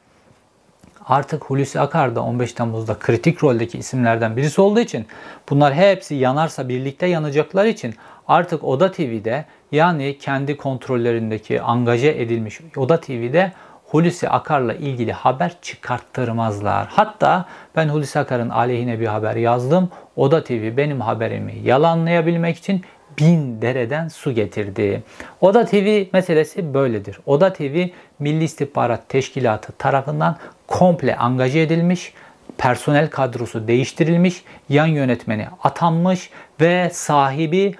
[1.08, 5.06] artık Hulusi Akar da 15 Temmuz'da kritik roldeki isimlerden birisi olduğu için
[5.50, 7.96] bunlar hepsi yanarsa birlikte yanacaklar için
[8.28, 13.52] artık Oda TV'de yani kendi kontrollerindeki angaje edilmiş Oda TV'de
[13.92, 16.88] Hulusi Akar'la ilgili haber çıkarttırmazlar.
[16.92, 17.46] Hatta
[17.76, 19.90] ben Hulusi Akar'ın aleyhine bir haber yazdım.
[20.22, 22.82] Oda TV benim haberimi yalanlayabilmek için
[23.20, 25.04] bin dereden su getirdi.
[25.42, 27.20] Oda TV meselesi böyledir.
[27.26, 27.88] Oda TV
[28.20, 32.14] Milli İstihbarat Teşkilatı tarafından komple angaje edilmiş,
[32.58, 36.30] personel kadrosu değiştirilmiş, yan yönetmeni atanmış
[36.62, 37.76] ve sahibi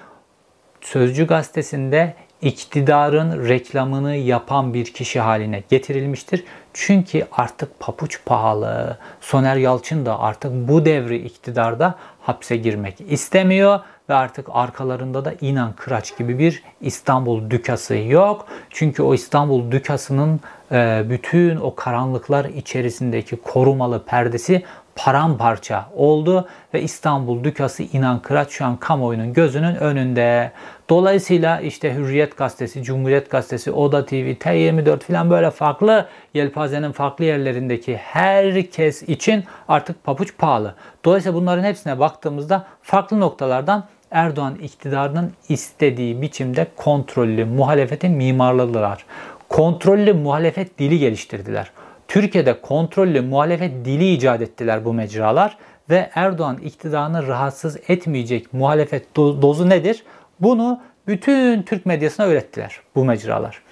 [0.80, 6.44] Sözcü gazetesinde iktidarın reklamını yapan bir kişi haline getirilmiştir.
[6.72, 8.98] Çünkü artık papuç pahalı.
[9.20, 15.72] Soner Yalçın da artık bu devri iktidarda hapse girmek istemiyor ve artık arkalarında da İnan
[15.72, 18.46] Kıraç gibi bir İstanbul dükası yok.
[18.70, 20.40] Çünkü o İstanbul dükasının
[20.72, 24.62] e, bütün o karanlıklar içerisindeki korumalı perdesi
[24.96, 30.52] paramparça oldu ve İstanbul Dükası İnan Kıraç şu an kamuoyunun gözünün önünde.
[30.92, 37.96] Dolayısıyla işte Hürriyet Gazetesi, Cumhuriyet Gazetesi, Oda TV, T24 falan böyle farklı yelpazenin farklı yerlerindeki
[37.96, 40.74] herkes için artık papuç pahalı.
[41.04, 49.06] Dolayısıyla bunların hepsine baktığımızda farklı noktalardan Erdoğan iktidarının istediği biçimde kontrollü muhalefetin mimarladılar.
[49.48, 51.70] Kontrollü muhalefet dili geliştirdiler.
[52.08, 55.58] Türkiye'de kontrollü muhalefet dili icat ettiler bu mecralar
[55.90, 60.04] ve Erdoğan iktidarını rahatsız etmeyecek muhalefet dozu nedir?
[60.42, 63.62] Bunu bütün Türk medyasına öğrettiler bu mecralar.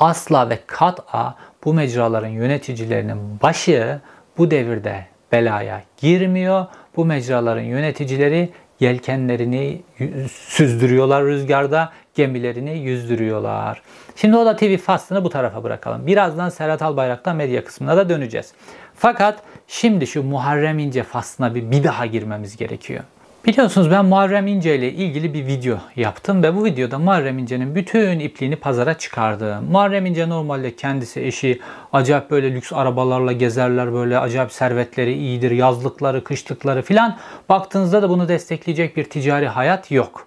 [0.00, 1.34] Asla ve kat'a
[1.64, 4.00] bu mecraların yöneticilerinin başı
[4.38, 6.66] bu devirde belaya girmiyor.
[6.96, 9.82] Bu mecraların yöneticileri yelkenlerini
[10.30, 13.82] süzdürüyorlar rüzgarda, gemilerini yüzdürüyorlar.
[14.16, 16.06] Şimdi o da TV faslını bu tarafa bırakalım.
[16.06, 18.52] Birazdan Serhat Albayrak'tan medya kısmına da döneceğiz.
[18.94, 23.04] Fakat şimdi şu Muharrem İnce faslına bir, bir daha girmemiz gerekiyor.
[23.46, 28.18] Biliyorsunuz ben Muharrem İnce ile ilgili bir video yaptım ve bu videoda Muharrem İnce'nin bütün
[28.18, 29.64] ipliğini pazara çıkardım.
[29.64, 31.60] Muharrem İnce normalde kendisi eşi
[31.92, 37.18] acayip böyle lüks arabalarla gezerler böyle acayip servetleri iyidir yazlıkları kışlıkları filan.
[37.48, 40.25] Baktığınızda da bunu destekleyecek bir ticari hayat yok.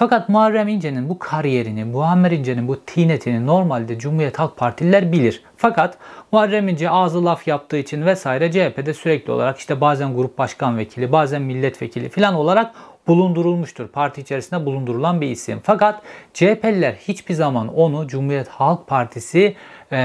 [0.00, 5.42] Fakat Muharrem İnce'nin bu kariyerini, Muammer İnce'nin bu tinetini normalde Cumhuriyet Halk Partililer bilir.
[5.56, 5.98] Fakat
[6.32, 11.12] Muharrem İnce ağzı laf yaptığı için vesaire CHP'de sürekli olarak işte bazen grup başkan vekili,
[11.12, 12.74] bazen milletvekili falan olarak
[13.06, 13.88] bulundurulmuştur.
[13.88, 15.60] Parti içerisinde bulundurulan bir isim.
[15.62, 16.02] Fakat
[16.34, 19.56] CHP'liler hiçbir zaman onu Cumhuriyet Halk Partisi
[19.92, 19.98] e,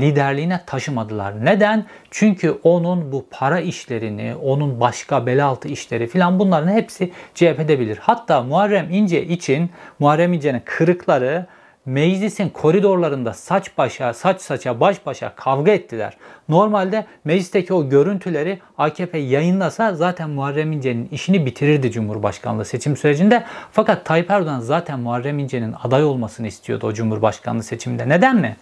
[0.00, 1.44] liderliğine taşımadılar.
[1.44, 1.86] Neden?
[2.10, 7.98] Çünkü onun bu para işlerini, onun başka belaltı işleri filan bunların hepsi CHP'de bilir.
[8.00, 11.46] Hatta Muharrem İnce için Muharrem İnce'nin kırıkları
[11.86, 16.16] meclisin koridorlarında saç başa, saç saça, baş başa kavga ettiler.
[16.48, 23.44] Normalde meclisteki o görüntüleri AKP yayınlasa zaten Muharrem İnce'nin işini bitirirdi Cumhurbaşkanlığı seçim sürecinde.
[23.72, 28.08] Fakat Tayyip Erdoğan zaten Muharrem İnce'nin aday olmasını istiyordu o Cumhurbaşkanlığı seçiminde.
[28.08, 28.56] Neden mi?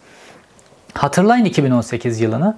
[0.94, 2.56] Hatırlayın 2018 yılını.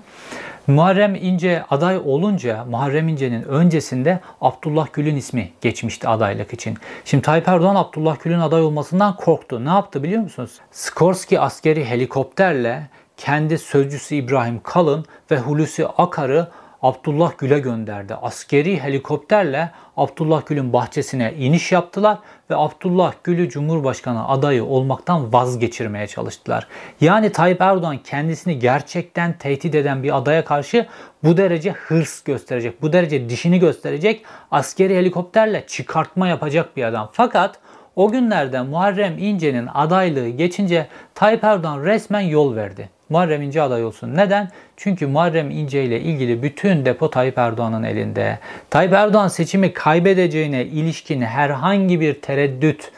[0.66, 6.78] Muharrem İnce aday olunca Muharrem İnce'nin öncesinde Abdullah Gül'ün ismi geçmişti adaylık için.
[7.04, 9.64] Şimdi Tayyip Erdoğan Abdullah Gül'ün aday olmasından korktu.
[9.64, 10.60] Ne yaptı biliyor musunuz?
[10.70, 16.48] Skorsky askeri helikopterle kendi sözcüsü İbrahim Kalın ve Hulusi Akar'ı
[16.82, 18.14] Abdullah Gül'e gönderdi.
[18.14, 22.18] Askeri helikopterle Abdullah Gül'ün bahçesine iniş yaptılar
[22.52, 26.66] ve Abdullah Gül'ü Cumhurbaşkanı adayı olmaktan vazgeçirmeye çalıştılar.
[27.00, 30.86] Yani Tayyip Erdoğan kendisini gerçekten tehdit eden bir adaya karşı
[31.24, 37.10] bu derece hırs gösterecek, bu derece dişini gösterecek, askeri helikopterle çıkartma yapacak bir adam.
[37.12, 37.58] Fakat
[37.96, 42.88] o günlerde Muharrem İnce'nin adaylığı geçince Tayyip Erdoğan resmen yol verdi.
[43.12, 44.16] Muharrem İnce aday olsun.
[44.16, 44.48] Neden?
[44.76, 48.38] Çünkü Muharrem İnce ile ilgili bütün depo Tayyip Erdoğan'ın elinde.
[48.70, 52.92] Tayyip Erdoğan seçimi kaybedeceğine ilişkin herhangi bir tereddüt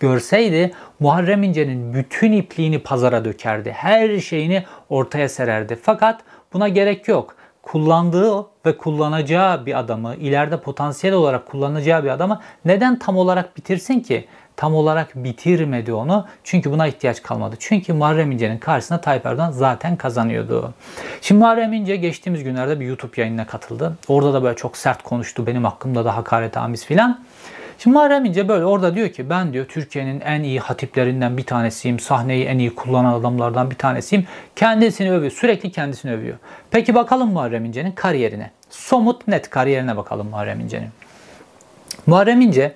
[0.00, 0.70] görseydi
[1.00, 3.72] Muharrem İnce'nin bütün ipliğini pazara dökerdi.
[3.72, 5.78] Her şeyini ortaya sererdi.
[5.82, 6.20] Fakat
[6.52, 7.36] buna gerek yok.
[7.62, 14.00] Kullandığı ve kullanacağı bir adamı, ileride potansiyel olarak kullanacağı bir adamı neden tam olarak bitirsin
[14.00, 14.24] ki?
[14.56, 16.26] Tam olarak bitirmedi onu.
[16.44, 17.56] Çünkü buna ihtiyaç kalmadı.
[17.58, 20.74] Çünkü Muharrem İnce'nin karşısında Tayyip Erdoğan zaten kazanıyordu.
[21.20, 23.96] Şimdi Muharrem İnce geçtiğimiz günlerde bir YouTube yayınına katıldı.
[24.08, 25.46] Orada da böyle çok sert konuştu.
[25.46, 27.24] Benim hakkımda da hakaret amiz filan.
[27.78, 31.98] Şimdi Muharrem İnce böyle orada diyor ki ben diyor Türkiye'nin en iyi hatiplerinden bir tanesiyim.
[31.98, 34.26] Sahneyi en iyi kullanan adamlardan bir tanesiyim.
[34.56, 35.32] Kendisini övüyor.
[35.32, 36.36] Sürekli kendisini övüyor.
[36.70, 38.50] Peki bakalım Muharrem İnce'nin kariyerine.
[38.70, 40.88] Somut net kariyerine bakalım Muharrem İnce'nin.
[42.06, 42.74] Muharrem İnce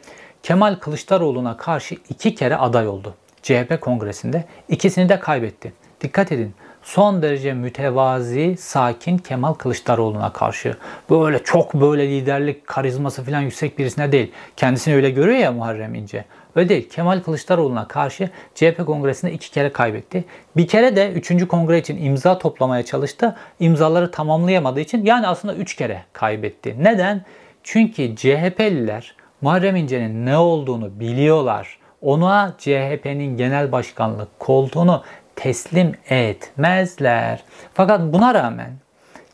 [0.48, 3.14] Kemal Kılıçdaroğlu'na karşı iki kere aday oldu.
[3.42, 5.72] CHP kongresinde ikisini de kaybetti.
[6.00, 10.76] Dikkat edin son derece mütevazi, sakin Kemal Kılıçdaroğlu'na karşı.
[11.10, 14.32] Böyle çok böyle liderlik, karizması falan yüksek birisine değil.
[14.56, 16.24] Kendisini öyle görüyor ya Muharrem İnce.
[16.56, 16.88] Öyle değil.
[16.90, 20.24] Kemal Kılıçdaroğlu'na karşı CHP kongresinde iki kere kaybetti.
[20.56, 23.36] Bir kere de üçüncü kongre için imza toplamaya çalıştı.
[23.60, 26.76] İmzaları tamamlayamadığı için yani aslında üç kere kaybetti.
[26.78, 27.24] Neden?
[27.62, 31.78] Çünkü CHP'liler Muharrem İnce'nin ne olduğunu biliyorlar.
[32.02, 35.02] Ona CHP'nin genel başkanlık koltuğunu
[35.36, 37.42] teslim etmezler.
[37.74, 38.70] Fakat buna rağmen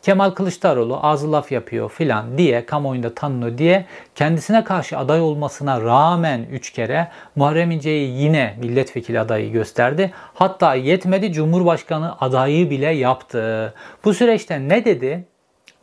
[0.01, 6.45] Kemal Kılıçdaroğlu ağzı laf yapıyor filan diye kamuoyunda tanınıyor diye kendisine karşı aday olmasına rağmen
[6.51, 10.11] 3 kere Muharrem İnce'yi yine milletvekili adayı gösterdi.
[10.33, 13.73] Hatta yetmedi Cumhurbaşkanı adayı bile yaptı.
[14.03, 15.25] Bu süreçte ne dedi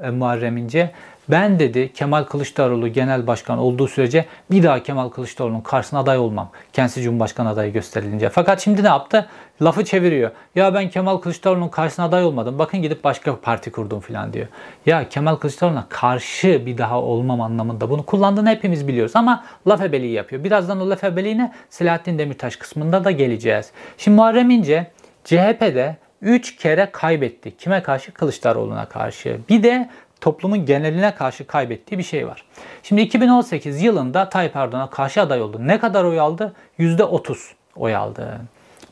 [0.03, 0.91] e, Muharrem İnce?
[1.29, 6.51] Ben dedi Kemal Kılıçdaroğlu genel başkan olduğu sürece bir daha Kemal Kılıçdaroğlu'nun karşısına aday olmam.
[6.73, 8.29] Kendisi Cumhurbaşkanı adayı gösterilince.
[8.29, 9.27] Fakat şimdi ne yaptı?
[9.63, 10.31] Lafı çeviriyor.
[10.55, 12.59] Ya ben Kemal Kılıçdaroğlu'nun karşısına aday olmadım.
[12.59, 14.47] Bakın gidip başka parti kurdum falan diyor.
[14.87, 19.13] Ya Kemal Kılıçdaroğlu'na karşı bir daha olmam anlamında bunu kullandığını hepimiz biliyoruz.
[19.17, 20.45] Ama laf ebeliği yapıyor.
[20.45, 23.71] Birazdan o laf ebeliğine Selahattin Demirtaş kısmında da geleceğiz.
[23.99, 24.91] Şimdi Muharrem İnce
[25.25, 27.57] CHP'de 3 kere kaybetti.
[27.57, 28.13] Kime karşı?
[28.13, 29.39] Kılıçdaroğlu'na karşı.
[29.49, 29.89] Bir de
[30.23, 32.45] toplumun geneline karşı kaybettiği bir şey var.
[32.83, 35.59] Şimdi 2018 yılında Tayyip Erdoğan'a karşı aday oldu.
[35.61, 36.53] Ne kadar oy aldı?
[36.79, 37.37] %30
[37.77, 38.41] oy aldı.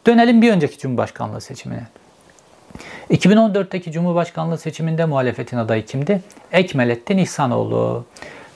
[0.06, 1.86] Dönelim bir önceki Cumhurbaşkanlığı seçimine.
[3.10, 6.22] 2014'teki Cumhurbaşkanlığı seçiminde muhalefetin adayı kimdi?
[6.52, 8.04] Ekmelettin İhsanoğlu.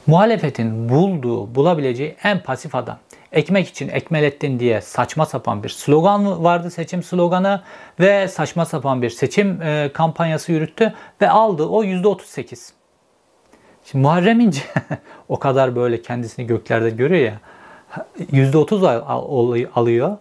[0.06, 2.98] Muhalefetin bulduğu, bulabileceği en pasif adam.
[3.34, 7.62] Ekmek için Ekmelettin diye saçma sapan bir slogan vardı seçim sloganı
[8.00, 12.70] ve saçma sapan bir seçim e, kampanyası yürüttü ve aldı o %38.
[13.84, 14.60] Şimdi Muharrem İnce
[15.28, 17.40] o kadar böyle kendisini göklerde görüyor ya
[18.32, 20.16] %30 alıyor.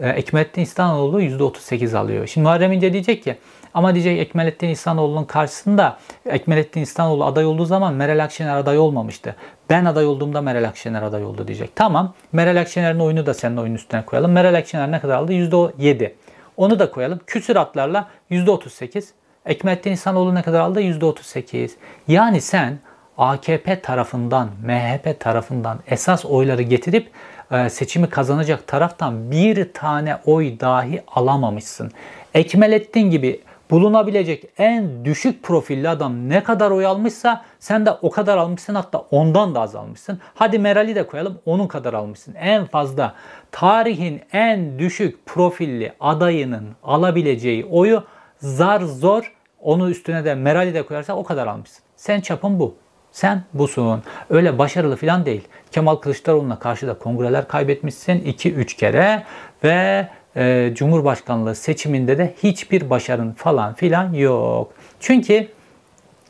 [0.00, 2.26] E, Ekmelettin İhsanoğlu %38 alıyor.
[2.26, 3.36] Şimdi Muharrem İnce diyecek ki
[3.74, 9.36] ama diyecek Ekmelettin İhsanoğlu'nun karşısında Ekmelettin İhsanoğlu aday olduğu zaman Meral Akşener aday olmamıştı.
[9.70, 11.76] Ben aday olduğumda Meral Akşener aday oldu diyecek.
[11.76, 14.32] Tamam Meral Akşener'in oyunu da senin oyunun üstüne koyalım.
[14.32, 15.32] Meral Akşener ne kadar aldı?
[15.32, 16.14] %7.
[16.56, 17.20] Onu da koyalım.
[17.26, 19.04] Küsüratlarla %38.
[19.46, 20.80] Ekmelettin İhsanoğlu ne kadar aldı?
[20.80, 21.70] %38.
[22.08, 22.78] Yani sen
[23.18, 27.10] AKP tarafından, MHP tarafından esas oyları getirip
[27.50, 31.92] e, seçimi kazanacak taraftan bir tane oy dahi alamamışsın.
[32.34, 38.36] Ekmelettin gibi bulunabilecek en düşük profilli adam ne kadar oy almışsa sen de o kadar
[38.38, 40.20] almışsın hatta ondan da az almışsın.
[40.34, 42.34] Hadi Meral'i de koyalım onun kadar almışsın.
[42.34, 43.14] En fazla
[43.52, 48.04] tarihin en düşük profilli adayının alabileceği oyu
[48.38, 51.84] zar zor onu üstüne de Meral'i de koyarsa o kadar almışsın.
[51.96, 52.74] Sen çapın bu.
[53.12, 54.02] Sen busun.
[54.30, 55.48] Öyle başarılı falan değil.
[55.72, 59.22] Kemal Kılıçdaroğlu'na karşı da kongreler kaybetmişsin 2-3 kere
[59.64, 64.72] ve e, Cumhurbaşkanlığı seçiminde de hiçbir başarın falan filan yok.
[65.00, 65.48] Çünkü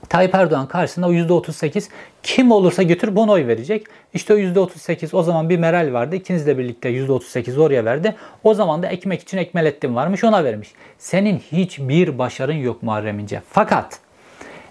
[0.09, 1.89] Tayyip Erdoğan karşısında o %38
[2.23, 3.87] kim olursa götür buna oy verecek.
[4.15, 6.17] İşte o %38 o zaman bir Meral vardı.
[6.17, 8.15] İkiniz de birlikte %38 oraya verdi.
[8.45, 10.73] O zaman da ekmek için Ekmelettin varmış ona vermiş.
[10.99, 13.43] Senin hiçbir başarın yok Muharrem İnce.
[13.51, 14.01] Fakat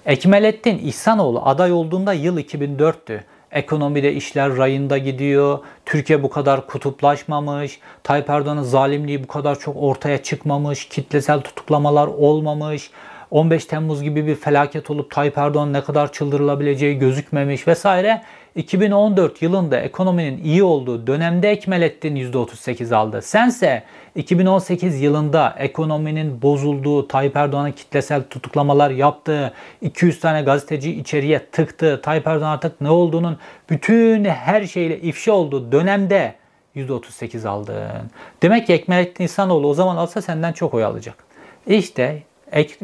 [0.06, 3.20] Ekmelettin İhsanoğlu aday olduğunda yıl 2004'tü.
[3.54, 5.60] Ekonomide işler rayında gidiyor.
[5.86, 7.80] Türkiye bu kadar kutuplaşmamış.
[8.04, 10.90] Tayyip Erdoğan'ın zalimliği bu kadar çok ortaya çıkmamış.
[10.90, 12.92] Kitlesel tutuklamalar olmamış.
[13.32, 18.22] 15 Temmuz gibi bir felaket olup Tayyip Erdoğan ne kadar çıldırılabileceği gözükmemiş vesaire.
[18.56, 23.22] 2014 yılında ekonominin iyi olduğu dönemde Ekmelettin %38 aldı.
[23.22, 23.84] Sense
[24.16, 32.28] 2018 yılında ekonominin bozulduğu, Tayyip Erdoğan'ın kitlesel tutuklamalar yaptığı, 200 tane gazeteci içeriye tıktı, Tayyip
[32.28, 33.38] Erdoğan artık ne olduğunun
[33.70, 36.36] bütün her şeyle ifşa olduğu dönemde
[36.76, 37.84] %38 aldın.
[38.42, 41.16] Demek ki Ekmelettin İhsanoğlu o zaman alsa senden çok oy alacak.
[41.68, 42.24] İşte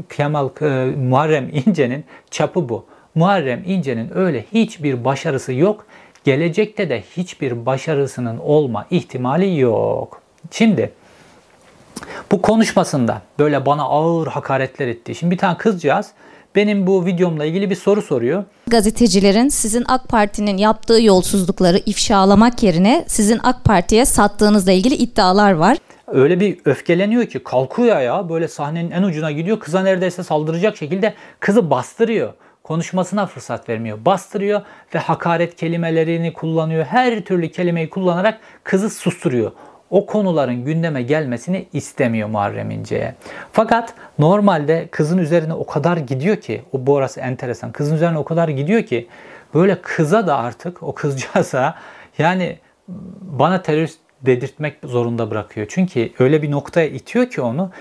[0.10, 2.86] Kemal e, Muharrem İnce'nin çapı bu.
[3.16, 5.86] Muharrem İnce'nin öyle hiçbir başarısı yok.
[6.24, 10.22] Gelecekte de hiçbir başarısının olma ihtimali yok.
[10.52, 10.92] Şimdi
[12.32, 15.16] bu konuşmasında böyle bana ağır hakaretler etti.
[15.16, 16.12] Şimdi bir tane kızcağız
[16.56, 18.44] benim bu videomla ilgili bir soru soruyor.
[18.68, 25.78] Gazetecilerin sizin AK Parti'nin yaptığı yolsuzlukları ifşalamak yerine sizin AK Parti'ye sattığınızla ilgili iddialar var.
[26.08, 29.60] Öyle bir öfkeleniyor ki kalkıyor ya böyle sahnenin en ucuna gidiyor.
[29.60, 32.34] Kıza neredeyse saldıracak şekilde kızı bastırıyor
[32.70, 34.06] konuşmasına fırsat vermiyor.
[34.06, 34.62] Bastırıyor
[34.96, 36.86] ve hakaret kelimelerini kullanıyor.
[36.86, 39.52] Her türlü kelimeyi kullanarak kızı susturuyor.
[39.90, 43.16] O konuların gündeme gelmesini istemiyor Muharrem İnce'ye.
[43.52, 47.72] Fakat normalde kızın üzerine o kadar gidiyor ki, o bu arası enteresan.
[47.72, 49.08] Kızın üzerine o kadar gidiyor ki
[49.54, 51.76] böyle kıza da artık o kızcağıza
[52.18, 52.60] yani
[53.22, 55.68] bana terörist dedirtmek zorunda bırakıyor.
[55.70, 57.72] Çünkü öyle bir noktaya itiyor ki onu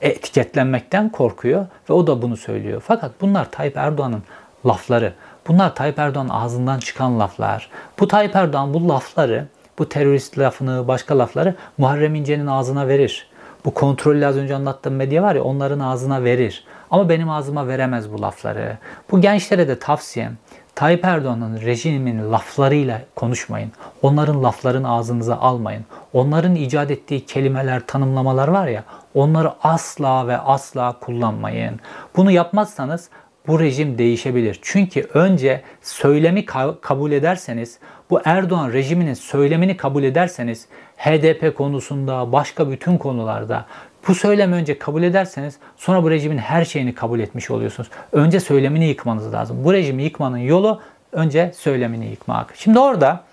[0.00, 2.82] etiketlenmekten korkuyor ve o da bunu söylüyor.
[2.86, 4.22] Fakat bunlar Tayyip Erdoğan'ın
[4.66, 5.12] lafları.
[5.48, 7.70] Bunlar Tayyip Erdoğan'ın ağzından çıkan laflar.
[7.98, 9.46] Bu Tayyip Erdoğan bu lafları,
[9.78, 13.30] bu terörist lafını, başka lafları Muharrem İnce'nin ağzına verir.
[13.64, 16.64] Bu kontrollü az önce anlattığım medya var ya onların ağzına verir.
[16.90, 18.78] Ama benim ağzıma veremez bu lafları.
[19.10, 20.36] Bu gençlere de tavsiyem
[20.74, 23.72] Tayyip Erdoğan'ın rejimin laflarıyla konuşmayın.
[24.02, 25.84] Onların laflarını ağzınıza almayın.
[26.12, 31.80] Onların icat ettiği kelimeler, tanımlamalar var ya onları asla ve asla kullanmayın.
[32.16, 33.08] Bunu yapmazsanız
[33.46, 34.58] bu rejim değişebilir.
[34.62, 36.44] Çünkü önce söylemi
[36.80, 37.78] kabul ederseniz,
[38.10, 43.66] bu Erdoğan rejiminin söylemini kabul ederseniz HDP konusunda, başka bütün konularda
[44.08, 47.90] bu söylemi önce kabul ederseniz sonra bu rejimin her şeyini kabul etmiş oluyorsunuz.
[48.12, 49.64] Önce söylemini yıkmanız lazım.
[49.64, 50.80] Bu rejimi yıkmanın yolu
[51.12, 52.52] önce söylemini yıkmak.
[52.56, 53.24] Şimdi orada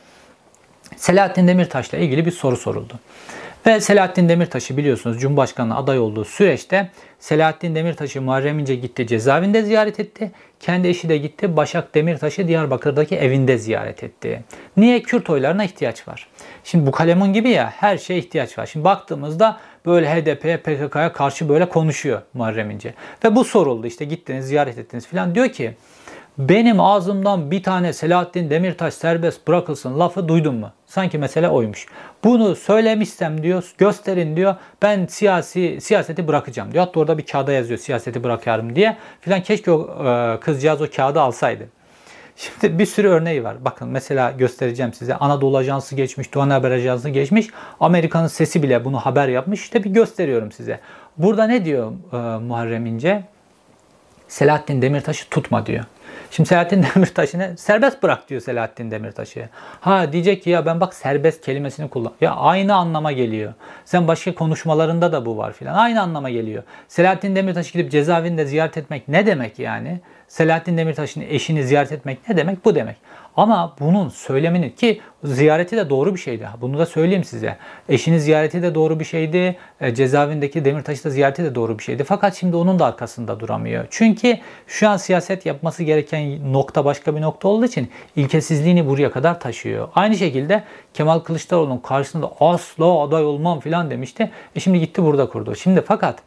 [0.98, 2.94] Selahattin Demirtaş'la ilgili bir soru soruldu.
[3.66, 10.00] Ve Selahattin Demirtaş'ı biliyorsunuz Cumhurbaşkanı aday olduğu süreçte Selahattin Demirtaş'ı Muharrem İnce gitti cezaevinde ziyaret
[10.00, 10.32] etti.
[10.60, 14.44] Kendi eşi de gitti Başak Demirtaş'ı Diyarbakır'daki evinde ziyaret etti.
[14.78, 15.02] Niye?
[15.02, 16.28] Kürt oylarına ihtiyaç var.
[16.64, 18.66] Şimdi bu kalemun gibi ya her şeye ihtiyaç var.
[18.66, 22.94] Şimdi baktığımızda böyle HDP'ye PKK'ya karşı böyle konuşuyor Muharrem İnce.
[23.24, 25.74] Ve bu soruldu işte gittiniz ziyaret ettiniz filan diyor ki
[26.38, 30.72] benim ağzımdan bir tane Selahattin Demirtaş serbest bırakılsın lafı duydun mu?
[30.86, 31.86] Sanki mesele oymuş.
[32.24, 34.56] Bunu söylemişsem diyor, gösterin diyor.
[34.82, 36.86] Ben siyasi siyaseti bırakacağım diyor.
[36.86, 38.98] Hatta orada bir kağıda yazıyor siyaseti bırakarım diye.
[39.22, 41.64] Filan keşke o e, kızcağız o kağıdı alsaydı.
[42.36, 43.66] Şimdi bir sürü örneği var.
[43.66, 45.16] Bakın mesela göstereceğim size.
[45.16, 47.48] Anadolu Ajansı geçmiş, Doğan Haber Ajansı geçmiş.
[47.80, 49.62] Amerika'nın sesi bile bunu haber yapmış.
[49.62, 50.80] İşte bir gösteriyorum size.
[51.18, 53.24] Burada ne diyor e, Muharrem İnce?
[54.28, 55.86] Selahattin Demirtaş'ı tutma diyor.
[56.32, 57.58] Şimdi Selahattin Demirtaş'ı ne?
[57.58, 59.50] Serbest bırak diyor Selahattin Demirtaş'ı.
[59.82, 62.14] Ha diyecek ki ya ben bak serbest kelimesini kullan.
[62.22, 63.54] Ya aynı anlama geliyor.
[63.86, 65.74] Sen başka konuşmalarında da bu var filan.
[65.74, 66.64] Aynı anlama geliyor.
[66.88, 70.02] Selahattin Demirtaş'ı gidip cezaevinde ziyaret etmek ne demek yani?
[70.28, 72.66] Selahattin Demirtaş'ın eşini ziyaret etmek ne demek?
[72.66, 72.96] Bu demek.
[73.38, 76.48] Ama bunun söylemini ki ziyareti de doğru bir şeydi.
[76.62, 77.58] Bunu da söyleyeyim size.
[77.90, 79.58] Eşini ziyareti de doğru bir şeydi.
[79.82, 82.04] E, cezaevindeki Demirtaş'ı da ziyareti de doğru bir şeydi.
[82.04, 83.88] Fakat şimdi onun da arkasında duramıyor.
[83.90, 89.40] Çünkü şu an siyaset yapması gereken nokta başka bir nokta olduğu için ilkesizliğini buraya kadar
[89.40, 89.90] taşıyor.
[89.96, 90.64] Aynı şekilde
[90.94, 94.32] Kemal Kılıçdaroğlu'nun karşısında asla aday olmam filan demişti.
[94.56, 95.56] E şimdi gitti burada kurdu.
[95.56, 96.20] Şimdi fakat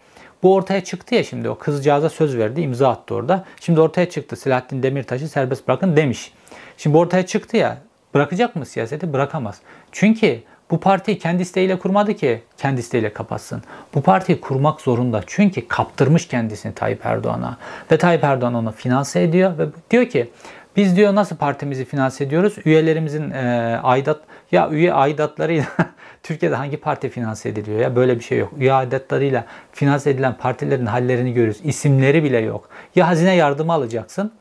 [0.43, 3.45] bu ortaya çıktı ya şimdi o kızcağıza söz verdi imza attı orada.
[3.61, 6.33] Şimdi ortaya çıktı Selahattin Demirtaş'ı serbest bırakın demiş.
[6.77, 7.79] Şimdi ortaya çıktı ya
[8.15, 9.13] bırakacak mı siyaseti?
[9.13, 9.61] Bırakamaz.
[9.93, 13.63] Çünkü bu partiyi kendi isteğiyle kurmadı ki kendi isteğiyle kapatsın.
[13.95, 15.23] Bu partiyi kurmak zorunda.
[15.27, 17.57] Çünkü kaptırmış kendisini Tayyip Erdoğan'a.
[17.93, 20.31] Ve Tayyip Erdoğan onu finanse ediyor ve diyor ki
[20.77, 22.55] biz diyor nasıl partimizi finanse ediyoruz?
[22.65, 24.21] Üyelerimizin e, aidat
[24.53, 25.67] ya üye aidatlarıyla
[26.23, 27.97] Türkiye'de hangi parti finanse ediliyor ya?
[27.97, 28.53] Böyle bir şey yok.
[28.59, 31.61] Üye aidatlarıyla finanse edilen partilerin hallerini görüyoruz.
[31.65, 32.69] İsimleri bile yok.
[32.97, 34.33] Ya hazine yardımı alacaksın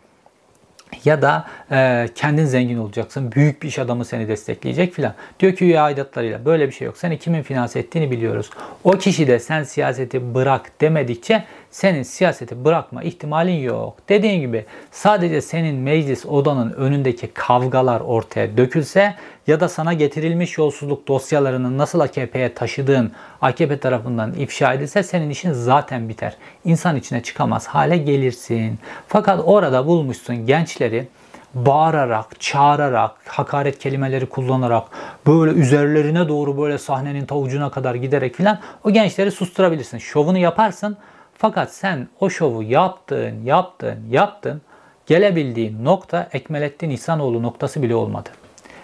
[1.06, 3.32] ya da e, kendin zengin olacaksın.
[3.32, 5.14] Büyük bir iş adamı seni destekleyecek filan.
[5.40, 6.98] Diyor ki üye aidatlarıyla böyle bir şey yok.
[6.98, 8.50] Seni kimin finanse ettiğini biliyoruz.
[8.84, 13.98] O kişi de sen siyaseti bırak demedikçe senin siyaseti bırakma ihtimalin yok.
[14.10, 19.16] Dediğim gibi sadece senin meclis odanın önündeki kavgalar ortaya dökülse
[19.48, 23.12] ya da sana getirilmiş yolsuzluk dosyalarını nasıl AKP'ye taşıdığın
[23.42, 26.38] AKP tarafından ifşa edilse senin işin zaten biter.
[26.66, 28.80] İnsan içine çıkamaz hale gelirsin.
[29.08, 31.08] Fakat orada bulmuşsun gençleri
[31.54, 34.84] bağırarak, çağırarak, hakaret kelimeleri kullanarak,
[35.28, 39.98] böyle üzerlerine doğru böyle sahnenin tavucuna kadar giderek filan o gençleri susturabilirsin.
[39.98, 40.98] Şovunu yaparsın
[41.40, 44.62] fakat sen o şovu yaptın, yaptın, yaptın.
[45.06, 48.30] Gelebildiğin nokta Ekmelettin İhsanoğlu noktası bile olmadı.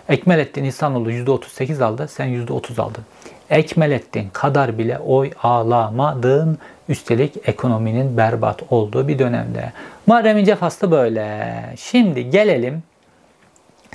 [0.10, 3.04] Ekmelettin İhsanoğlu %38 aldı, sen %30 aldın.
[3.50, 6.58] Ekmelettin kadar bile oy alamadın.
[6.90, 9.72] Üstelik ekonominin berbat olduğu bir dönemde.
[10.08, 11.56] Muharrem İnce faslı böyle.
[11.78, 12.84] Şimdi gelelim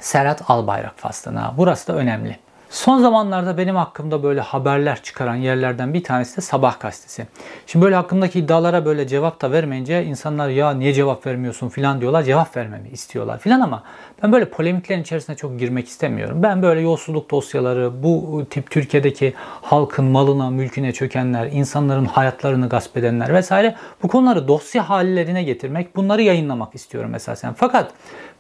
[0.01, 1.55] Serhat Albayrak faslına.
[1.57, 2.37] Burası da önemli.
[2.71, 7.27] Son zamanlarda benim hakkımda böyle haberler çıkaran yerlerden bir tanesi de Sabah gazetesi.
[7.67, 12.23] Şimdi böyle hakkımdaki iddialara böyle cevap da vermeyince insanlar ya niye cevap vermiyorsun filan diyorlar.
[12.23, 13.83] Cevap vermemi istiyorlar filan ama
[14.23, 16.43] ben böyle polemiklerin içerisine çok girmek istemiyorum.
[16.43, 23.35] Ben böyle yolsuzluk dosyaları, bu tip Türkiye'deki halkın malına, mülküne çökenler, insanların hayatlarını gasp edenler
[23.35, 27.55] vesaire bu konuları dosya hallerine getirmek, bunları yayınlamak istiyorum esasen.
[27.57, 27.93] Fakat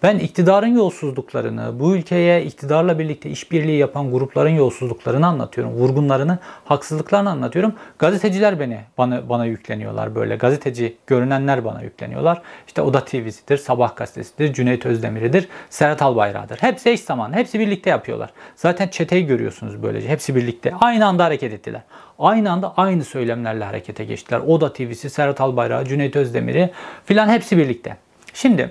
[0.02, 5.72] ben iktidarın yolsuzluklarını, bu ülkeye iktidarla birlikte işbirliği yapan grupların yolsuzluklarını anlatıyorum.
[5.72, 7.74] Vurgunlarını, haksızlıklarını anlatıyorum.
[7.98, 10.36] Gazeteciler beni bana bana yükleniyorlar böyle.
[10.36, 12.42] Gazeteci görünenler bana yükleniyorlar.
[12.66, 16.58] İşte Oda TV'sidir, Sabah gazetesidir, Cüneyt Özdemir'idir, Serhat Albayrak'dır.
[16.60, 18.30] Hepsi eş zaman, hepsi birlikte yapıyorlar.
[18.56, 20.08] Zaten çeteyi görüyorsunuz böylece.
[20.08, 21.82] Hepsi birlikte aynı anda hareket ettiler.
[22.18, 24.40] Aynı anda aynı söylemlerle harekete geçtiler.
[24.46, 26.70] Oda TV'si, Serhat Albayrak, Cüneyt Özdemir'i
[27.04, 27.96] filan hepsi birlikte.
[28.34, 28.70] Şimdi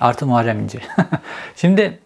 [0.00, 0.78] Artı Muharrem İnce.
[1.56, 1.98] Şimdi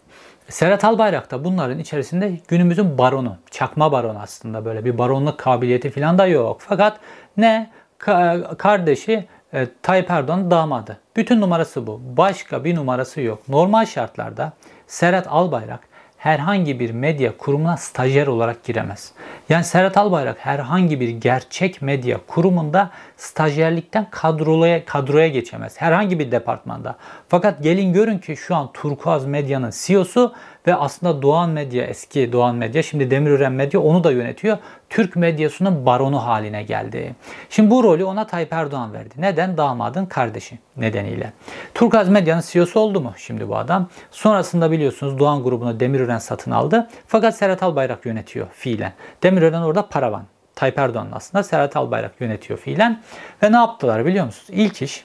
[0.49, 3.37] Serhat Albayrak da bunların içerisinde günümüzün baronu.
[3.51, 6.61] Çakma baron aslında böyle bir baronluk kabiliyeti falan da yok.
[6.61, 6.99] Fakat
[7.37, 7.69] ne?
[7.99, 10.97] Ka- kardeşi e, Tayyip Erdoğan'ın damadı.
[11.15, 12.01] Bütün numarası bu.
[12.17, 13.49] Başka bir numarası yok.
[13.49, 14.53] Normal şartlarda
[14.87, 15.79] Serhat Albayrak
[16.17, 19.11] herhangi bir medya kurumuna stajyer olarak giremez.
[19.49, 22.89] Yani Serhat Albayrak herhangi bir gerçek medya kurumunda
[23.19, 25.81] stajyerlikten kadroya, kadroya geçemez.
[25.81, 26.95] Herhangi bir departmanda.
[27.27, 30.33] Fakat gelin görün ki şu an Turkuaz Medya'nın CEO'su
[30.67, 34.57] ve aslında Doğan Medya, eski Doğan Medya, şimdi Demirören Medya onu da yönetiyor.
[34.89, 37.15] Türk medyasının baronu haline geldi.
[37.49, 39.13] Şimdi bu rolü ona Tayyip Erdoğan verdi.
[39.17, 39.57] Neden?
[39.57, 41.33] Damadın kardeşi nedeniyle.
[41.73, 43.87] Turkuaz Medya'nın CEO'su oldu mu şimdi bu adam?
[44.11, 46.87] Sonrasında biliyorsunuz Doğan grubunu Demirören satın aldı.
[47.07, 48.93] Fakat Serhat Albayrak yönetiyor fiilen.
[49.23, 50.23] Demirören orada paravan.
[50.59, 53.01] Tayyip Erdoğan'ın aslında Serhat Albayrak yönetiyor fiilen.
[53.43, 54.49] Ve ne yaptılar biliyor musunuz?
[54.51, 55.03] İlk iş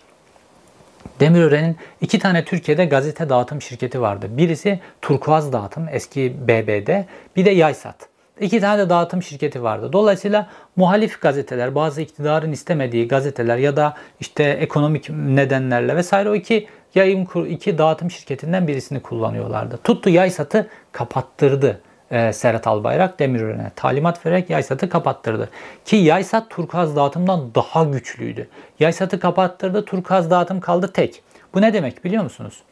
[1.20, 4.26] Demirören'in iki tane Türkiye'de gazete dağıtım şirketi vardı.
[4.30, 7.04] Birisi Turkuaz Dağıtım, eski BBD,
[7.36, 7.96] bir de Yaysat.
[8.40, 9.92] İki tane de dağıtım şirketi vardı.
[9.92, 16.68] Dolayısıyla muhalif gazeteler, bazı iktidarın istemediği gazeteler ya da işte ekonomik nedenlerle vesaire o iki
[16.94, 19.78] yayın iki dağıtım şirketinden birisini kullanıyorlardı.
[19.84, 21.80] Tuttu Yaysat'ı kapattırdı
[22.14, 25.48] e, Serhat Albayrak Demirören'e talimat vererek Yaysat'ı kapattırdı.
[25.84, 28.48] Ki Yaysat Turkaz dağıtımdan daha güçlüydü.
[28.80, 31.22] Yaysat'ı kapattırdı, Turkaz dağıtım kaldı tek.
[31.54, 32.62] Bu ne demek biliyor musunuz?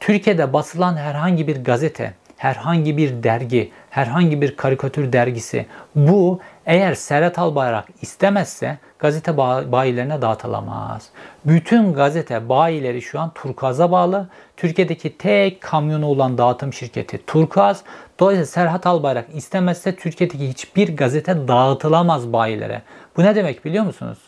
[0.00, 7.38] Türkiye'de basılan herhangi bir gazete, herhangi bir dergi, herhangi bir karikatür dergisi bu eğer Serhat
[7.38, 9.36] Albayrak istemezse gazete
[9.72, 11.08] bayilerine dağıtılamaz.
[11.44, 14.28] Bütün gazete bayileri şu an Turkaz'a bağlı.
[14.56, 17.82] Türkiye'deki tek kamyonu olan dağıtım şirketi Turkaz.
[18.20, 22.82] Dolayısıyla Serhat Albayrak istemezse Türkiye'deki hiçbir gazete dağıtılamaz bayilere.
[23.16, 24.18] Bu ne demek biliyor musunuz?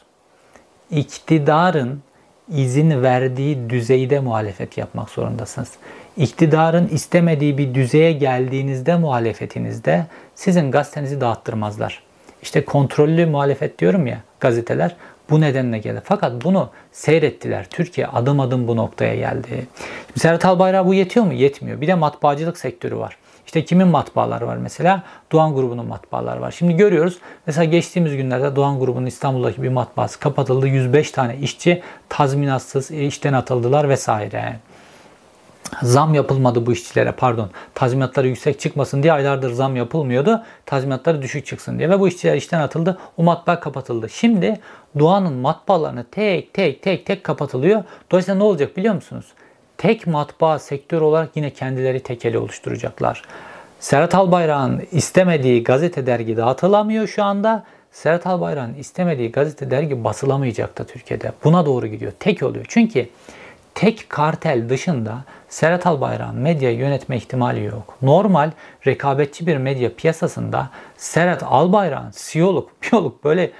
[0.91, 2.03] İktidarın
[2.49, 5.73] izin verdiği düzeyde muhalefet yapmak zorundasınız.
[6.17, 12.03] İktidarın istemediği bir düzeye geldiğinizde muhalefetinizde sizin gazetenizi dağıttırmazlar.
[12.43, 14.97] İşte kontrollü muhalefet diyorum ya gazeteler
[15.31, 16.01] bu nedenle geldi.
[16.05, 17.67] Fakat bunu seyrettiler.
[17.71, 19.67] Türkiye adım adım bu noktaya geldi.
[20.07, 21.33] Şimdi Serhat Albayrak bu yetiyor mu?
[21.33, 21.81] Yetmiyor.
[21.81, 23.17] Bir de matbaacılık sektörü var.
[23.47, 25.03] İşte kimin matbaaları var mesela?
[25.33, 26.51] Doğan grubunun matbaaları var.
[26.51, 27.19] Şimdi görüyoruz.
[27.47, 30.69] Mesela geçtiğimiz günlerde Doğan grubunun İstanbul'daki bir matbaası kapatıldı.
[30.69, 34.57] 105 tane işçi tazminatsız işten atıldılar vesaire.
[35.83, 37.51] Zam yapılmadı bu işçilere pardon.
[37.75, 40.43] Tazminatları yüksek çıkmasın diye aylardır zam yapılmıyordu.
[40.67, 42.99] Tazminatları düşük çıksın diye ve bu işçiler işten atıldı.
[43.17, 44.11] O matbaa kapatıldı.
[44.11, 44.61] Şimdi
[44.99, 47.85] Doğan'ın matbaalarını tek tek tek tek kapatılıyor.
[48.11, 49.27] Dolayısıyla ne olacak biliyor musunuz?
[49.79, 53.23] tek matbaa sektör olarak yine kendileri tekeli oluşturacaklar.
[53.81, 57.65] Serhat Albayrak'ın istemediği gazete dergi dağıtılamıyor şu anda.
[57.93, 61.33] Serhat Albayrak'ın istemediği gazete dergi basılamayacak da Türkiye'de.
[61.45, 62.13] Buna doğru gidiyor.
[62.21, 62.65] Tek oluyor.
[62.69, 63.09] Çünkü
[63.75, 67.97] tek kartel dışında Serhat Albayrak'ın medya yönetme ihtimali yok.
[68.03, 68.51] Normal
[68.87, 73.51] rekabetçi bir medya piyasasında Serhat Albayrak'ın CEO'luk, biyoluk böyle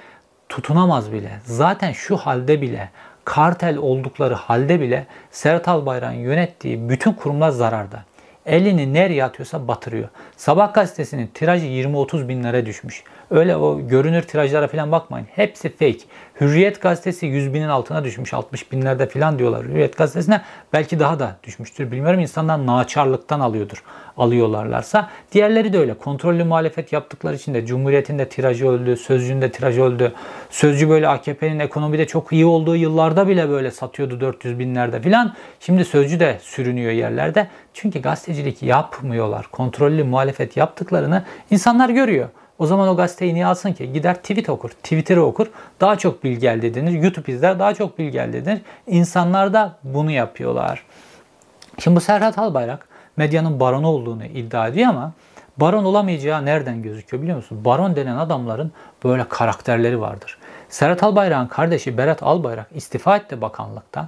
[0.49, 1.39] tutunamaz bile.
[1.43, 2.89] Zaten şu halde bile
[3.25, 8.03] kartel oldukları halde bile Serhat Albayrak'ın yönettiği bütün kurumlar zararda.
[8.45, 10.09] Elini nereye atıyorsa batırıyor.
[10.37, 13.03] Sabah gazetesinin tirajı 20-30 binlere düşmüş.
[13.31, 15.27] Öyle o görünür tirajlara falan bakmayın.
[15.35, 15.99] Hepsi fake.
[16.41, 18.33] Hürriyet gazetesi 100 binin altına düşmüş.
[18.33, 19.65] 60 binlerde falan diyorlar.
[19.65, 20.41] Hürriyet gazetesine
[20.73, 21.91] belki daha da düşmüştür.
[21.91, 23.83] Bilmiyorum insanlar naçarlıktan alıyordur.
[24.17, 25.09] Alıyorlarlarsa.
[25.31, 25.93] Diğerleri de öyle.
[25.93, 28.97] Kontrollü muhalefet yaptıkları için de Cumhuriyet'in de tirajı öldü.
[28.97, 30.13] Sözcü'nün de tirajı öldü.
[30.49, 35.33] Sözcü böyle AKP'nin ekonomide çok iyi olduğu yıllarda bile böyle satıyordu 400 binlerde falan.
[35.59, 37.47] Şimdi Sözcü de sürünüyor yerlerde.
[37.73, 39.47] Çünkü gazetecilik yapmıyorlar.
[39.51, 42.29] Kontrollü muhalefet yaptıklarını insanlar görüyor.
[42.59, 43.93] O zaman o gazeteyi niye alsın ki?
[43.93, 45.47] Gider tweet okur, Twitter'ı okur.
[45.81, 46.91] Daha çok bilgi elde edilir.
[46.91, 48.61] YouTube izler daha çok bilgi elde edilir.
[48.87, 50.83] İnsanlar da bunu yapıyorlar.
[51.79, 52.87] Şimdi bu Serhat Albayrak
[53.17, 55.11] medyanın baronu olduğunu iddia ediyor ama
[55.57, 57.65] baron olamayacağı nereden gözüküyor biliyor musun?
[57.65, 58.71] Baron denen adamların
[59.03, 60.37] böyle karakterleri vardır.
[60.69, 64.07] Serhat Albayrak'ın kardeşi Berat Albayrak istifa etti bakanlıktan.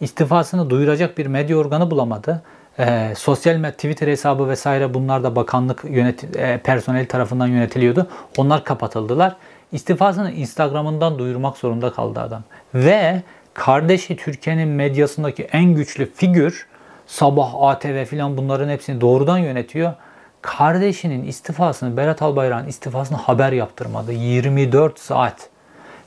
[0.00, 2.42] İstifasını duyuracak bir medya organı bulamadı.
[2.78, 8.06] E, sosyal medya, Twitter hesabı vesaire bunlar da bakanlık yönet e, personeli tarafından yönetiliyordu.
[8.36, 9.36] Onlar kapatıldılar.
[9.72, 12.42] İstifasını Instagram'ından duyurmak zorunda kaldı adam.
[12.74, 13.22] Ve
[13.54, 16.66] kardeşi Türkiye'nin medyasındaki en güçlü figür
[17.06, 19.92] Sabah, ATV filan bunların hepsini doğrudan yönetiyor.
[20.42, 24.12] Kardeşinin istifasını, Berat Albayrak'ın istifasını haber yaptırmadı.
[24.12, 25.48] 24 saat.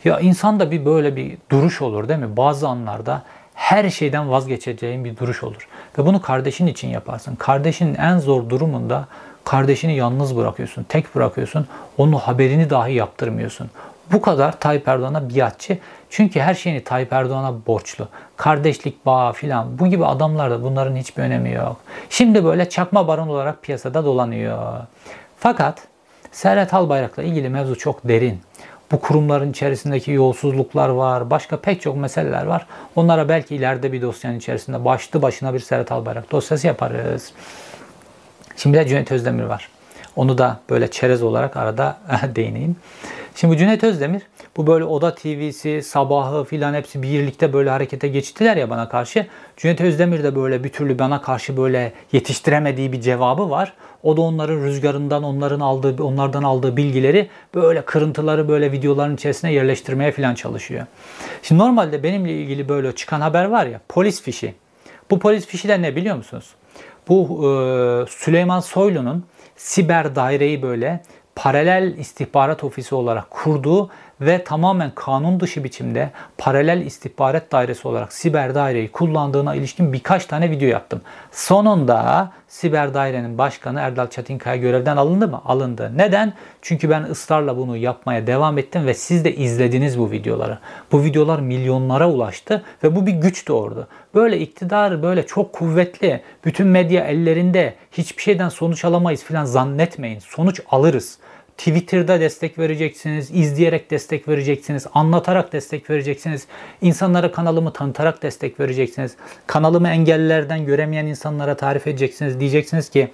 [0.04, 2.38] Ya insanda bir böyle bir duruş olur değil mi?
[2.38, 5.68] Bazı anlarda her şeyden vazgeçeceğin bir duruş olur.
[6.00, 7.36] Ve bunu kardeşin için yaparsın.
[7.36, 9.08] Kardeşinin en zor durumunda
[9.44, 11.68] kardeşini yalnız bırakıyorsun, tek bırakıyorsun.
[11.98, 13.70] Onun haberini dahi yaptırmıyorsun.
[14.12, 15.78] Bu kadar Tayyip Erdoğan'a biatçı.
[16.10, 18.08] Çünkü her şeyini Tayyip Erdoğan'a borçlu.
[18.38, 21.78] Kardeşlik bağı filan bu gibi adamlarda bunların hiçbir önemi yok.
[22.10, 24.80] Şimdi böyle çakma baron olarak piyasada dolanıyor.
[25.38, 25.88] Fakat
[26.32, 28.42] Serhat Albayrak'la ilgili mevzu çok derin.
[28.92, 32.66] Bu kurumların içerisindeki yolsuzluklar var, başka pek çok meseleler var.
[32.96, 37.34] Onlara belki ileride bir dosyanın içerisinde başlı başına bir Serhat Albayrak dosyası yaparız.
[38.58, 39.70] Şimdi de Cüneyt Özdemir var.
[40.16, 41.98] Onu da böyle çerez olarak arada
[42.36, 42.76] değineyim.
[43.36, 44.22] Şimdi Cüneyt Özdemir
[44.58, 49.28] bu böyle Oda TV'si, Sabahı filan hepsi birlikte böyle harekete geçtiler ya bana karşı.
[49.58, 53.74] Cüneyt Özdemir de böyle bir türlü bana karşı böyle yetiştiremediği bir cevabı var.
[54.04, 60.12] O da onların rüzgarından, onların aldığı, onlardan aldığı bilgileri böyle kırıntıları böyle videoların içerisine yerleştirmeye
[60.12, 60.86] filan çalışıyor.
[61.44, 64.56] Şimdi normalde benimle ilgili böyle çıkan haber var ya polis fişi.
[65.12, 66.50] Bu polis fişi de ne biliyor musunuz?
[67.08, 67.50] Bu e,
[68.10, 69.26] Süleyman Soylu'nun
[69.56, 71.02] siber daireyi böyle
[71.40, 73.90] paralel istihbarat ofisi olarak kurduğu
[74.22, 80.52] ve tamamen kanun dışı biçimde paralel istihbarat dairesi olarak siber daireyi kullandığına ilişkin birkaç tane
[80.52, 81.02] video yaptım.
[81.32, 85.42] Sonunda siber dairenin başkanı Erdal Çatinkaya görevden alındı mı?
[85.46, 85.92] Alındı.
[85.96, 86.34] Neden?
[86.62, 90.60] Çünkü ben ısrarla bunu yapmaya devam ettim ve siz de izlediniz bu videoları.
[90.92, 93.88] Bu videolar milyonlara ulaştı ve bu bir güç doğurdu.
[94.16, 100.20] Böyle iktidar böyle çok kuvvetli, bütün medya ellerinde, hiçbir şeyden sonuç alamayız falan zannetmeyin.
[100.20, 101.20] Sonuç alırız.
[101.60, 106.48] Twitter'da destek vereceksiniz, izleyerek destek vereceksiniz, anlatarak destek vereceksiniz,
[106.82, 109.16] insanlara kanalımı tanıtarak destek vereceksiniz,
[109.48, 112.40] kanalımı engellilerden göremeyen insanlara tarif edeceksiniz.
[112.40, 113.12] Diyeceksiniz ki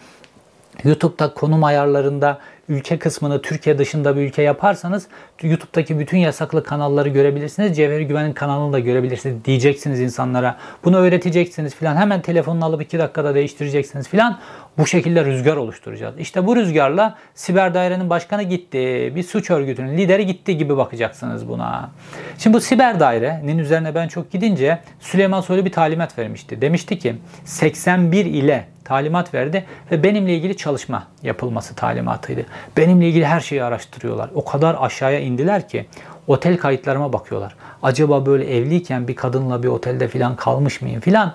[0.83, 2.39] YouTube'da konum ayarlarında
[2.69, 5.07] ülke kısmını Türkiye dışında bir ülke yaparsanız
[5.43, 7.77] YouTube'daki bütün yasaklı kanalları görebilirsiniz.
[7.77, 10.57] Cevheri Güven'in kanalını da görebilirsiniz diyeceksiniz insanlara.
[10.83, 11.95] Bunu öğreteceksiniz filan.
[11.95, 14.39] Hemen telefonunu alıp 2 dakikada değiştireceksiniz filan.
[14.77, 16.19] Bu şekilde rüzgar oluşturacağız.
[16.19, 19.13] İşte bu rüzgarla siber dairenin başkanı gitti.
[19.15, 21.89] Bir suç örgütünün lideri gitti gibi bakacaksınız buna.
[22.37, 26.61] Şimdi bu siber dairenin üzerine ben çok gidince Süleyman Soylu bir talimat vermişti.
[26.61, 27.15] Demişti ki
[27.45, 32.45] 81 ile talimat verdi ve benimle ilgili çalışma yapılması talimatıydı.
[32.77, 34.29] Benimle ilgili her şeyi araştırıyorlar.
[34.35, 35.85] O kadar aşağıya indiler ki
[36.27, 37.55] otel kayıtlarıma bakıyorlar.
[37.83, 41.33] Acaba böyle evliyken bir kadınla bir otelde falan kalmış mıyım filan.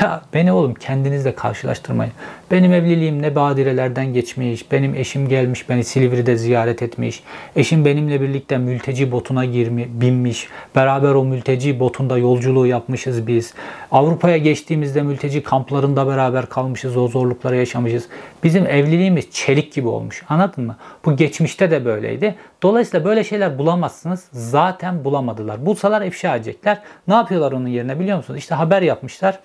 [0.00, 2.12] Ya beni oğlum kendinizle karşılaştırmayın.
[2.50, 4.72] Benim evliliğim ne badirelerden geçmiş.
[4.72, 7.22] Benim eşim gelmiş beni Silivri'de ziyaret etmiş.
[7.56, 10.48] Eşim benimle birlikte mülteci botuna girmi, binmiş.
[10.76, 13.54] Beraber o mülteci botunda yolculuğu yapmışız biz.
[13.90, 16.96] Avrupa'ya geçtiğimizde mülteci kamplarında beraber kalmışız.
[16.96, 18.08] O zorlukları yaşamışız.
[18.44, 20.22] Bizim evliliğimiz çelik gibi olmuş.
[20.28, 20.76] Anladın mı?
[21.04, 22.34] Bu geçmişte de böyleydi.
[22.62, 24.24] Dolayısıyla böyle şeyler bulamazsınız.
[24.32, 25.66] Zaten bulamadılar.
[25.66, 26.78] Bulsalar ifşa edecekler.
[27.08, 28.38] Ne yapıyorlar onun yerine biliyor musunuz?
[28.38, 29.38] İşte haber yapmışlar.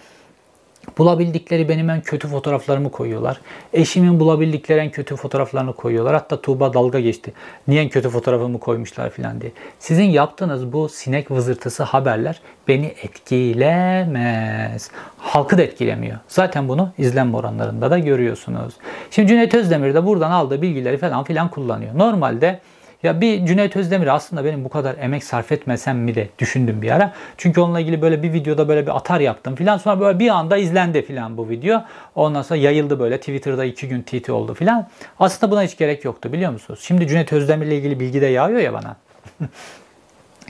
[0.97, 3.41] Bulabildikleri benim en kötü fotoğraflarımı koyuyorlar.
[3.73, 6.13] Eşimin bulabildikleri en kötü fotoğraflarını koyuyorlar.
[6.13, 7.33] Hatta Tuğba dalga geçti.
[7.67, 9.51] Niye en kötü fotoğrafımı koymuşlar filan diye.
[9.79, 14.91] Sizin yaptığınız bu sinek vızırtısı haberler beni etkilemez.
[15.17, 16.17] Halkı da etkilemiyor.
[16.27, 18.73] Zaten bunu izlenme oranlarında da görüyorsunuz.
[19.11, 21.97] Şimdi Cüneyt Özdemir de buradan aldığı bilgileri falan filan kullanıyor.
[21.97, 22.59] Normalde
[23.03, 26.91] ya bir Cüneyt Özdemir aslında benim bu kadar emek sarf etmesem mi de düşündüm bir
[26.91, 27.13] ara.
[27.37, 29.77] Çünkü onunla ilgili böyle bir videoda böyle bir atar yaptım filan.
[29.77, 31.83] Sonra böyle bir anda izlendi filan bu video.
[32.15, 34.87] Ondan sonra yayıldı böyle Twitter'da iki gün TT oldu filan.
[35.19, 36.79] Aslında buna hiç gerek yoktu biliyor musunuz?
[36.83, 38.95] Şimdi Cüneyt Özdemir ile ilgili bilgi de yağıyor ya bana.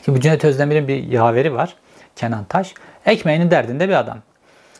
[0.05, 1.75] Şimdi Cüneyt Özdemir'in bir yaveri var.
[2.15, 2.73] Kenan Taş.
[3.05, 4.17] Ekmeğinin derdinde bir adam.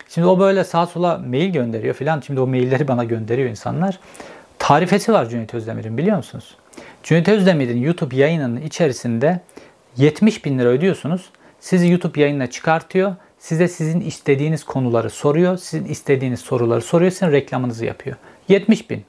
[0.09, 2.21] Şimdi o böyle sağa sola mail gönderiyor filan.
[2.21, 3.99] Şimdi o mailleri bana gönderiyor insanlar.
[4.59, 6.55] Tarifesi var Cüneyt Özdemir'in biliyor musunuz?
[7.03, 9.39] Cüneyt Özdemir'in YouTube yayınının içerisinde
[9.97, 11.29] 70 bin lira ödüyorsunuz.
[11.59, 13.15] Sizi YouTube yayınına çıkartıyor.
[13.39, 15.57] Size sizin istediğiniz konuları soruyor.
[15.57, 17.11] Sizin istediğiniz soruları soruyor.
[17.11, 18.15] Sizin reklamınızı yapıyor.
[18.47, 19.05] 70 bin.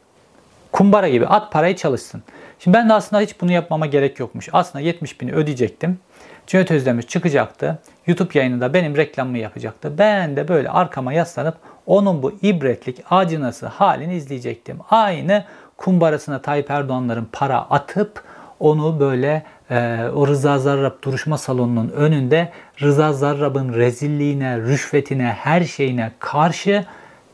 [0.73, 2.23] Kumbara gibi at parayı çalışsın.
[2.59, 4.49] Şimdi ben de aslında hiç bunu yapmama gerek yokmuş.
[4.53, 5.99] Aslında 70 bini ödeyecektim.
[6.47, 7.79] Cüneyt Özdemir çıkacaktı.
[8.07, 9.99] YouTube yayınında benim reklamımı yapacaktı.
[9.99, 14.79] Ben de böyle arkama yaslanıp onun bu ibretlik acınası halini izleyecektim.
[14.91, 15.45] Aynı
[15.85, 18.23] kumbarasına Tayyip Erdoğan'ların para atıp
[18.61, 26.13] onu böyle e, o Rıza Zarrab duruşma salonunun önünde Rıza Zarrab'ın rezilliğine, rüşvetine, her şeyine
[26.19, 26.85] karşı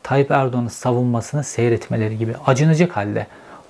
[0.03, 3.27] Tayyip Erdoğan'ın savunmasını seyretmeleri gibi acınacak halde.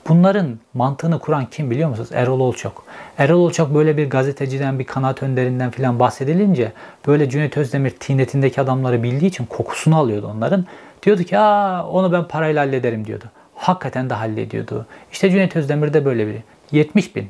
[0.07, 2.09] Bunların mantığını kuran kim biliyor musunuz?
[2.13, 2.83] Erol Olçok.
[3.17, 6.71] Erol Olçok böyle bir gazeteciden, bir kanaat önderinden filan bahsedilince
[7.07, 10.65] böyle Cüneyt Özdemir tinetindeki adamları bildiği için kokusunu alıyordu onların.
[11.03, 13.25] Diyordu ki Aa, onu ben parayla hallederim diyordu
[13.61, 14.85] hakikaten de hallediyordu.
[15.11, 16.43] İşte Cüneyt Özdemir de böyle biri.
[16.71, 17.29] 70 bin.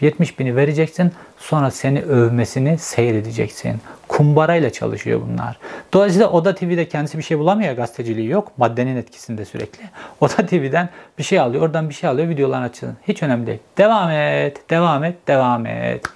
[0.00, 3.80] 70 bini vereceksin sonra seni övmesini seyredeceksin.
[4.08, 5.58] Kumbarayla çalışıyor bunlar.
[5.92, 8.52] Dolayısıyla Oda TV'de kendisi bir şey bulamıyor gazeteciliği yok.
[8.56, 9.84] Maddenin etkisinde sürekli.
[10.20, 10.88] Oda TV'den
[11.18, 12.96] bir şey alıyor oradan bir şey alıyor videolarını açın.
[13.08, 13.58] Hiç önemli değil.
[13.78, 16.06] Devam et, devam et, devam et.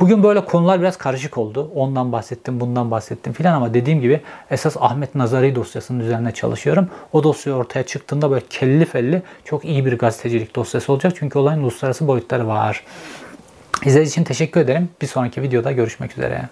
[0.00, 1.70] Bugün böyle konular biraz karışık oldu.
[1.74, 4.20] Ondan bahsettim, bundan bahsettim filan ama dediğim gibi
[4.50, 6.88] esas Ahmet Nazari dosyasının üzerine çalışıyorum.
[7.12, 11.12] O dosya ortaya çıktığında böyle kelli felli çok iyi bir gazetecilik dosyası olacak.
[11.18, 12.84] Çünkü olayın uluslararası boyutları var.
[13.84, 14.88] İzlediğiniz için teşekkür ederim.
[15.02, 16.48] Bir sonraki videoda görüşmek üzere.